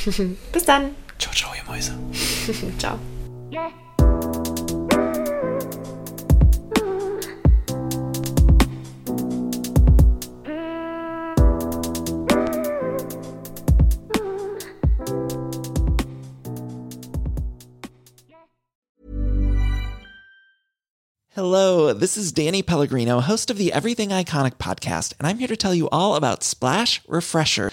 Bis 0.53 0.65
dann. 0.65 0.95
Ciao, 1.19 1.33
ciao, 1.33 1.53
ihr 1.55 1.65
Mäuse. 1.65 1.95
Ciao. 2.79 2.99
Hello, 21.35 21.93
this 21.93 22.17
is 22.17 22.31
Danny 22.31 22.63
Pellegrino, 22.63 23.21
host 23.21 23.51
of 23.51 23.59
the 23.59 23.73
Everything 23.73 24.11
Iconic 24.11 24.55
podcast, 24.55 25.15
and 25.19 25.27
I'm 25.27 25.39
here 25.39 25.49
to 25.49 25.57
tell 25.57 25.75
you 25.75 25.89
all 25.91 26.15
about 26.15 26.45
Splash 26.45 27.03
Refresher 27.09 27.73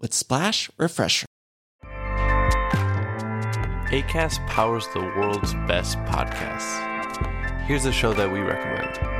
with 0.00 0.14
Splash 0.14 0.70
Refresher. 0.78 1.26
ACAST 3.92 4.46
powers 4.46 4.86
the 4.94 5.00
world's 5.00 5.54
best 5.66 5.98
podcasts. 6.04 6.86
Here's 7.66 7.84
a 7.84 7.92
show 7.92 8.12
that 8.14 8.30
we 8.30 8.40
recommend. 8.40 9.19